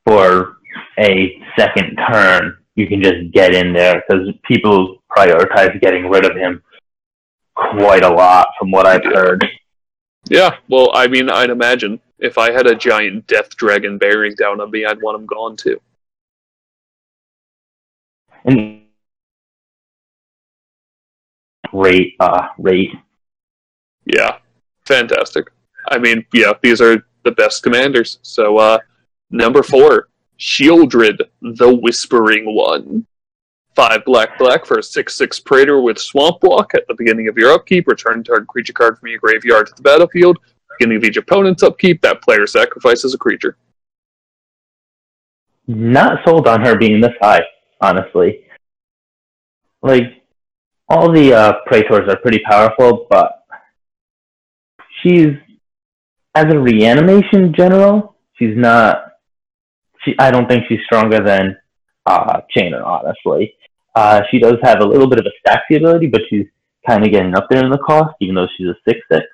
[0.06, 0.56] for
[0.98, 2.56] a second turn.
[2.76, 6.62] You can just get in there because people prioritize getting rid of him
[7.56, 9.44] quite a lot, from what I've heard.
[10.28, 14.60] Yeah, well, I mean, I'd imagine if I had a giant death dragon bearing down
[14.60, 15.80] on me, I'd want him gone too.
[18.44, 18.82] And
[21.72, 22.92] rate, uh, rate.
[24.04, 24.38] Yeah,
[24.84, 25.50] fantastic.
[25.88, 28.18] I mean, yeah, these are the best commanders.
[28.22, 28.78] So, uh,
[29.30, 33.06] number four, Sheoldred, the Whispering One.
[33.76, 37.36] Five black black for a six six Praetor with Swamp Walk at the beginning of
[37.36, 37.86] your upkeep.
[37.86, 40.38] Return target creature card from your graveyard to the battlefield.
[40.78, 43.58] Beginning of each opponent's upkeep, that player sacrifices a creature.
[45.66, 47.42] Not sold on her being this high,
[47.82, 48.46] honestly.
[49.82, 50.22] Like
[50.88, 53.44] all the uh, Praetors are pretty powerful, but
[55.02, 55.34] she's
[56.34, 59.12] as a reanimation general, she's not.
[60.02, 61.56] She, I don't think she's stronger than
[62.06, 63.54] uh, Chainer, honestly.
[63.96, 66.46] Uh, she does have a little bit of a staxy ability, but she's
[66.86, 69.26] kind of getting up there in the cost, even though she's a six six.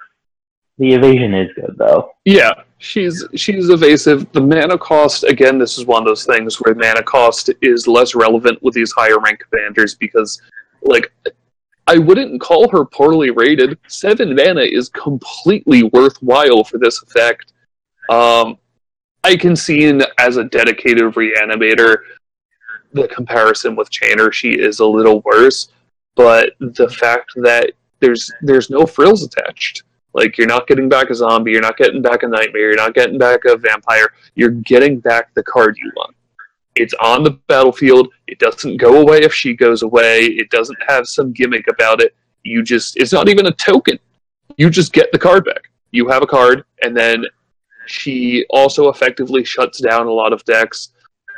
[0.78, 2.12] The evasion is good though.
[2.24, 4.30] Yeah, she's she's evasive.
[4.30, 8.14] The mana cost again, this is one of those things where mana cost is less
[8.14, 10.40] relevant with these higher rank commanders because
[10.82, 11.12] like
[11.88, 13.78] I wouldn't call her poorly rated.
[13.88, 17.52] Seven mana is completely worthwhile for this effect.
[18.08, 18.58] Um,
[19.24, 21.98] I can see in as a dedicated reanimator
[22.92, 25.68] the comparison with Chainer, she is a little worse.
[26.14, 29.84] But the fact that there's there's no frills attached.
[30.14, 32.94] Like you're not getting back a zombie, you're not getting back a nightmare, you're not
[32.94, 34.12] getting back a vampire.
[34.34, 36.14] You're getting back the card you want.
[36.74, 38.08] It's on the battlefield.
[38.26, 40.24] It doesn't go away if she goes away.
[40.24, 42.14] It doesn't have some gimmick about it.
[42.44, 43.98] You just it's not even a token.
[44.56, 45.70] You just get the card back.
[45.92, 47.24] You have a card, and then
[47.86, 50.90] she also effectively shuts down a lot of decks.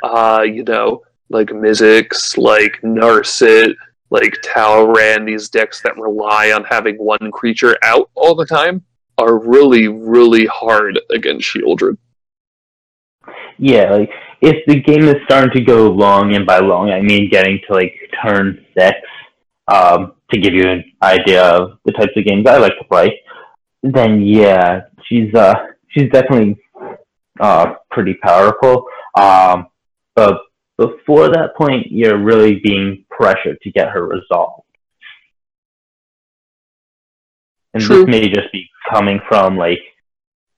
[0.02, 3.74] Uh, you know, like Mizzix, like Narset,
[4.10, 8.82] like Talrand, these decks that rely on having one creature out all the time
[9.18, 11.96] are really, really hard against Sheoldred.
[13.58, 14.10] Yeah, like
[14.40, 17.74] if the game is starting to go long, and by long I mean getting to
[17.74, 18.98] like turn six,
[19.68, 23.20] um, to give you an idea of the types of games I like to play,
[23.82, 25.54] then yeah, she's uh
[25.88, 26.56] she's definitely
[27.40, 28.86] uh pretty powerful.
[29.16, 29.68] Um,
[30.14, 30.38] but
[30.76, 34.62] before that point, you're really being pressured to get her resolved.
[37.72, 38.04] And True.
[38.04, 39.80] this may just be coming from like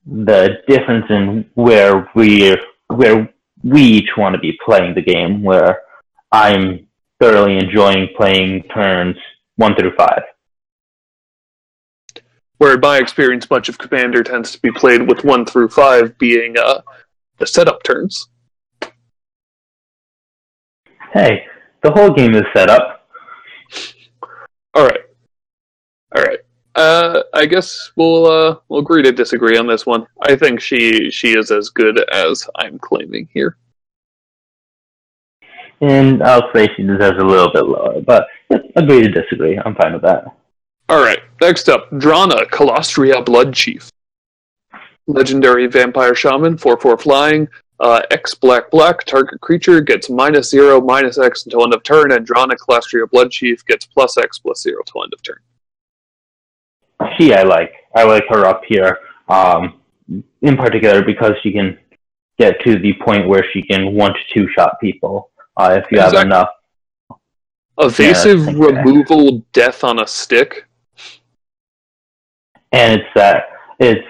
[0.06, 2.56] the difference in where we
[2.88, 5.42] where we each want to be playing the game.
[5.42, 5.82] Where
[6.30, 6.86] I'm
[7.20, 9.16] thoroughly enjoying playing turns
[9.56, 10.22] one through five.
[12.58, 16.16] Where in my experience, much of Commander tends to be played with one through five
[16.18, 16.80] being uh,
[17.38, 18.28] the setup turns
[21.16, 21.46] hey,
[21.82, 23.08] the whole game is set up.
[24.74, 25.00] All right,
[26.14, 26.40] all right.
[26.74, 30.06] Uh, I guess we'll uh, we'll agree to disagree on this one.
[30.22, 33.56] I think she she is as good as I'm claiming here.
[35.80, 38.26] And I'll say she deserves a little bit lower, but
[38.76, 39.58] agree to disagree.
[39.58, 40.24] I'm fine with that.
[40.88, 41.20] All right.
[41.40, 43.90] Next up, Drana, Kalastria Blood Chief.
[45.06, 47.48] Legendary vampire shaman, 4 4 flying,
[47.80, 52.12] uh, X black black target creature gets minus zero minus X until end of turn,
[52.12, 55.38] and Drana Kalastria Blood Chief gets plus X plus zero till end of turn.
[57.18, 57.72] She I like.
[57.94, 58.98] I like her up here,
[59.28, 59.80] um,
[60.42, 61.78] in particular because she can
[62.38, 65.98] get to the point where she can one to two shot people uh, if you
[65.98, 66.18] exactly.
[66.18, 66.48] have enough.
[67.78, 70.66] Evasive yeah, removal, death on a stick.
[72.72, 73.44] And it's that
[73.78, 74.06] it's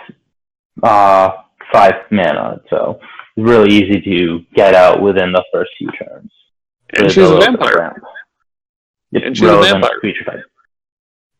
[0.82, 1.30] uh,
[1.72, 3.00] five mana, so
[3.36, 6.30] really easy to get out within the first few turns.
[6.96, 8.00] And she's a vampire.
[9.12, 10.00] and she's a vampire.
[10.00, 10.44] creature type.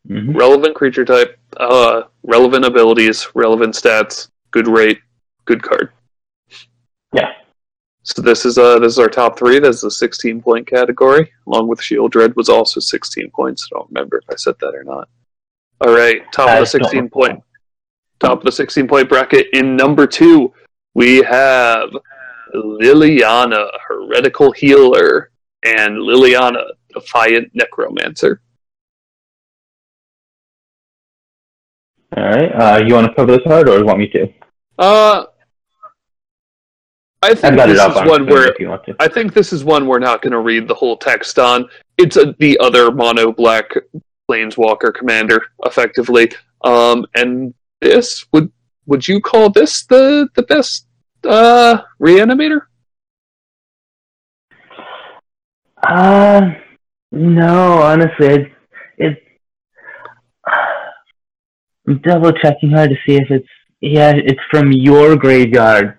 [0.09, 0.37] Mm-hmm.
[0.37, 4.99] Relevant creature type, uh, relevant abilities, relevant stats, good rate,
[5.45, 5.91] good card.
[7.13, 7.31] Yeah.
[8.03, 9.59] So this is uh this is our top three.
[9.59, 13.67] This is a 16 point category, along with Sheoldred was also 16 points.
[13.67, 15.09] I don't remember if I said that or not.
[15.81, 17.43] All right, top of the 16 point,
[18.19, 19.47] top of the 16 point bracket.
[19.51, 20.53] In number two,
[20.97, 21.91] we have
[22.55, 25.29] Liliana, heretical healer,
[25.63, 28.41] and Liliana, defiant necromancer.
[32.15, 32.51] All right.
[32.51, 34.27] Uh, you want to cover this hard, or you want me to?
[34.79, 35.25] Uh,
[37.21, 38.55] I think this is on one where
[38.99, 41.69] I think this is one we're not going to read the whole text on.
[41.99, 43.69] It's a, the other mono black
[44.27, 46.31] planeswalker commander, effectively.
[46.63, 48.51] Um, and this would
[48.87, 50.86] would you call this the the best
[51.27, 52.61] uh, reanimator?
[55.85, 56.51] Uh,
[57.11, 58.51] no, honestly, it,
[58.97, 59.23] it
[61.87, 63.47] I'm double checking her to see if it's
[63.79, 65.97] yeah, it's from your graveyard.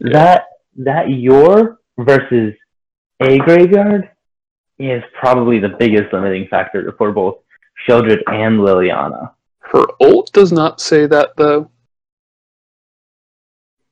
[0.00, 0.44] That
[0.76, 2.54] that your versus
[3.20, 4.10] a graveyard
[4.78, 7.36] is probably the biggest limiting factor for both
[7.88, 9.32] Sheoldred and Liliana.
[9.60, 11.70] Her ult does not say that though.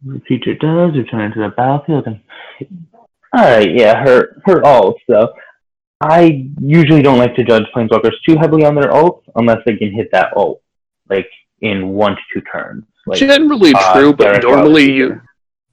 [0.05, 2.21] The feature does return to the battlefield and
[3.37, 5.35] Alright, yeah, her her ult, so
[6.01, 9.93] I usually don't like to judge planeswalkers too heavily on their ults unless they can
[9.93, 10.63] hit that ult.
[11.11, 11.29] Like
[11.61, 12.85] in one to two turns.
[13.07, 15.21] Like, Generally uh, true, but normally you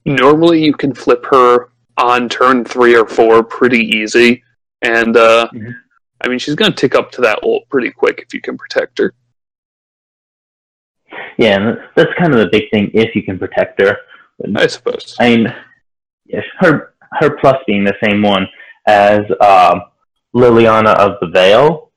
[0.04, 4.42] normally you can flip her on turn three or four pretty easy,
[4.82, 5.70] and uh, mm-hmm.
[6.22, 8.56] I mean she's going to tick up to that ult pretty quick if you can
[8.58, 9.14] protect her.
[11.38, 13.96] Yeah, and that's kind of the big thing if you can protect her.
[14.56, 15.16] I suppose.
[15.18, 15.54] I mean,
[16.26, 18.46] yes, her her plus being the same one
[18.86, 19.80] as uh,
[20.34, 21.90] Liliana of the Veil,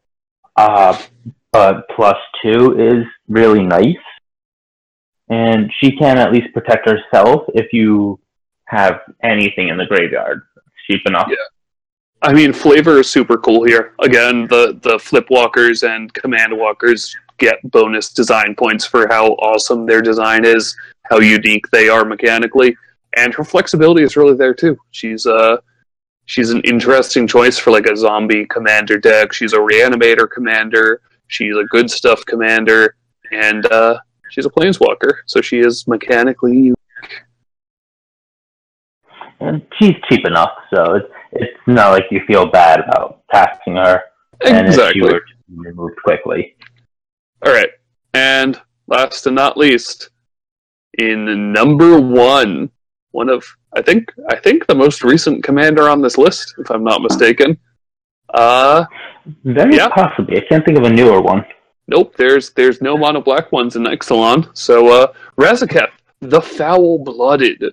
[0.56, 1.00] uh,
[1.52, 3.96] but plus two is really nice.
[5.30, 8.20] And she can at least protect herself if you
[8.66, 10.42] have anything in the graveyard.
[10.90, 11.28] cheap enough.
[11.30, 11.36] Yeah.
[12.22, 13.94] I mean, flavor is super cool here.
[14.00, 19.86] Again, the, the flip walkers and command walkers get bonus design points for how awesome
[19.86, 20.76] their design is,
[21.10, 22.76] how unique they are mechanically,
[23.18, 24.78] and her flexibility is really there too.
[24.92, 25.58] She's uh
[26.26, 29.34] she's an interesting choice for like a zombie commander deck.
[29.34, 31.02] She's a reanimator commander.
[31.28, 32.96] She's a good stuff commander,
[33.32, 34.00] and uh,
[34.32, 36.76] she's a planeswalker, so she is mechanically unique.
[39.40, 44.02] And she's cheap enough, so it's it's not like you feel bad about taxing her.
[44.42, 45.08] Exactly.
[45.08, 45.22] And
[45.66, 46.56] removed quickly.
[47.46, 47.70] All right,
[48.14, 50.10] and last and not least,
[51.00, 52.70] in number one,
[53.12, 53.44] one of
[53.74, 57.58] I think I think the most recent commander on this list, if I'm not mistaken.
[58.34, 58.86] Uh,
[59.44, 59.90] very yeah.
[59.90, 60.38] possibly.
[60.38, 61.46] I can't think of a newer one.
[61.88, 64.56] Nope, there's there's no mono black ones in Ixalan.
[64.56, 65.92] So uh Razaketh,
[66.22, 67.64] the foul blooded.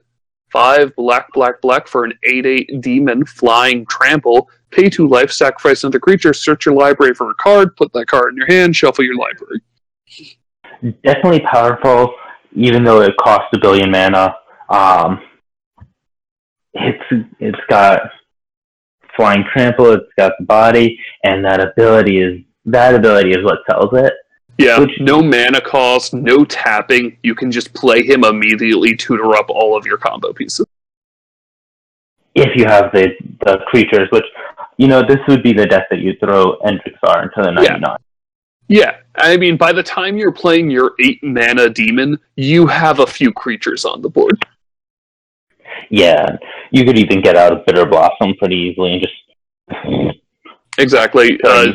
[0.51, 4.49] Five black black black for an eight eight demon flying trample.
[4.71, 8.33] Pay two life, sacrifice another creature, search your library for a card, put that card
[8.33, 9.61] in your hand, shuffle your library.
[11.05, 12.15] Definitely powerful,
[12.57, 14.35] even though it costs a billion mana.
[14.69, 15.23] Um,
[16.75, 18.01] it's it's got
[19.15, 19.93] flying trample.
[19.93, 24.13] It's got the body, and that ability is that ability is what sells it.
[24.59, 27.19] Yeah, Which, no mana cost, no tapping.
[27.23, 30.67] You can just play him immediately, tutor up all of your combo pieces.
[32.35, 33.11] If you have the
[33.45, 34.25] the creatures, which
[34.79, 37.81] you know, this would be the deck that you throw Endrek Sahr into the ninety
[37.81, 37.99] nine.
[38.69, 38.97] Yeah.
[39.17, 43.33] I mean, by the time you're playing your eight mana demon, you have a few
[43.33, 44.45] creatures on the board.
[45.91, 46.37] Yeah,
[46.71, 50.19] you could even get out of Bitterblossom pretty easily and just.
[50.79, 51.39] Exactly.
[51.45, 51.73] Uh,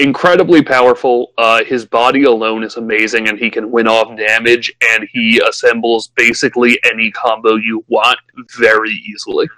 [0.00, 1.32] incredibly powerful.
[1.38, 6.08] Uh, his body alone is amazing, and he can win off damage, and he assembles
[6.16, 8.18] basically any combo you want
[8.58, 9.48] very easily.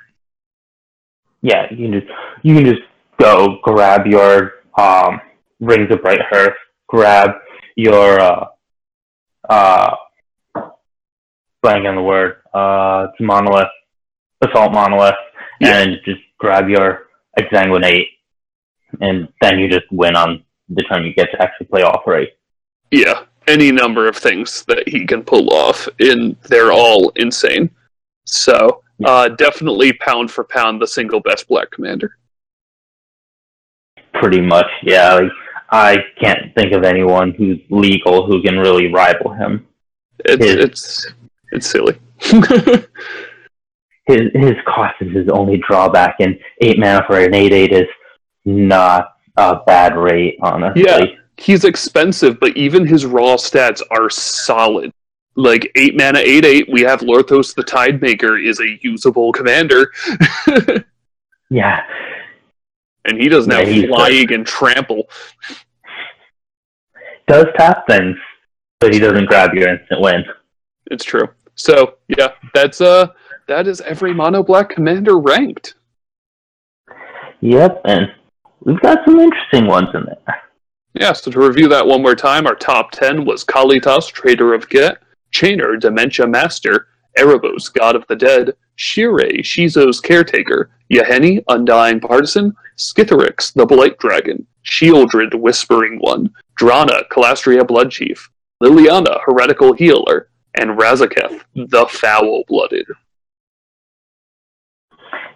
[1.41, 2.13] Yeah, you can just
[2.43, 2.83] you can just
[3.19, 5.21] go grab your um,
[5.63, 6.55] Rings bright Brighthearth,
[6.89, 7.31] grab
[7.77, 8.47] your uh,
[9.49, 9.95] uh,
[11.63, 13.69] blank on the word, uh, it's monolith,
[14.41, 15.15] Basalt Monolith,
[15.61, 15.79] yeah.
[15.79, 17.07] and just grab your
[17.39, 18.07] exsanguinate,
[19.01, 22.29] and then you just win on the turn you get to actually play all three.
[22.91, 27.71] Yeah, any number of things that he can pull off, and they're all insane.
[28.27, 32.19] So, uh, definitely pound for pound the single best black commander.
[34.15, 35.15] Pretty much, yeah.
[35.15, 35.31] Like,
[35.73, 39.67] I can't think of anyone who's legal who can really rival him.
[40.27, 41.07] It's His, it's
[41.51, 41.99] it's silly.
[44.07, 47.89] his his cost is his only drawback, and eight mana for an eight eight is
[48.45, 50.85] not a bad rate, honestly.
[50.87, 51.05] Yeah,
[51.39, 54.93] he's expensive, but even his raw stats are solid.
[55.37, 56.69] Like eight mana, eight eight.
[56.71, 59.91] We have Lorthos the Tidemaker is a usable commander.
[61.51, 61.83] yeah,
[63.05, 64.39] and he doesn't yeah, have flying good.
[64.39, 65.09] and trample.
[67.29, 68.17] Does tap things,
[68.81, 70.25] but he doesn't grab your instant win.
[70.91, 71.29] It's true.
[71.55, 73.09] So yeah, that's uh
[73.49, 75.75] that is every mono black commander ranked.
[77.41, 78.09] Yep, and
[78.65, 80.43] we've got some interesting ones in there.
[80.95, 84.69] Yeah, so to review that one more time, our top 10 was Kalitas, Traitor of
[84.69, 84.99] Ghet,
[85.33, 86.89] Chainer, Dementia Master,
[87.19, 94.47] Erebos, God of the Dead, Shirei, Shizo's Caretaker, Yahenni, Undying Partisan, Skithiryx, the Blight Dragon,
[94.65, 98.29] Sheoldred, Whispering One, Drana, Kalastria Bloodchief,
[98.63, 102.87] Liliana, Heretical Healer, and Razaketh, the Foul Blooded.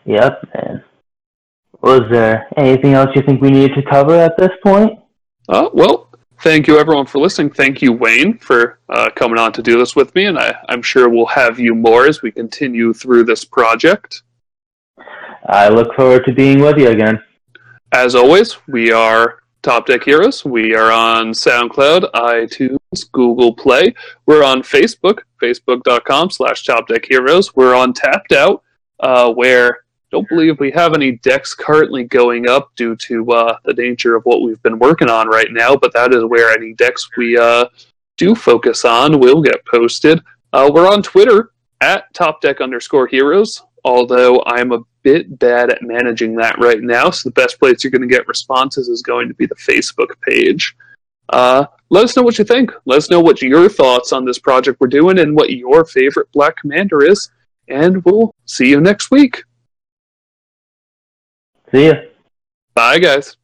[0.05, 0.85] Yep, man.
[1.83, 4.99] Was there anything else you think we needed to cover at this point?
[5.49, 6.11] Uh, well,
[6.41, 7.51] thank you everyone for listening.
[7.51, 10.83] Thank you, Wayne, for uh, coming on to do this with me, and I, I'm
[10.83, 14.23] sure we'll have you more as we continue through this project.
[15.49, 17.23] I look forward to being with you again.
[17.93, 20.45] As always, we are Top Deck Heroes.
[20.45, 23.95] We are on SoundCloud, iTunes, Google Play.
[24.27, 27.55] We're on Facebook, facebook.com slash Top Deck Heroes.
[27.55, 28.65] We're on Tapped Out,
[29.01, 33.75] uh, where don't believe we have any decks currently going up due to uh, the
[33.75, 37.09] nature of what we've been working on right now, but that is where any decks
[37.17, 37.67] we uh,
[38.17, 40.21] do focus on will get posted.
[40.53, 41.51] Uh, we're on Twitter
[41.81, 47.11] at Top Deck underscore Heroes, although I'm a bit bad at managing that right now,
[47.11, 50.09] so the best place you're going to get responses is going to be the Facebook
[50.23, 50.74] page.
[51.28, 52.73] Uh, let us know what you think.
[52.87, 56.27] Let us know what your thoughts on this project we're doing and what your favorite
[56.33, 57.31] Black Commander is,
[57.69, 59.45] and we'll see you next week.
[61.70, 61.95] See ya.
[62.74, 63.37] Bye, guys.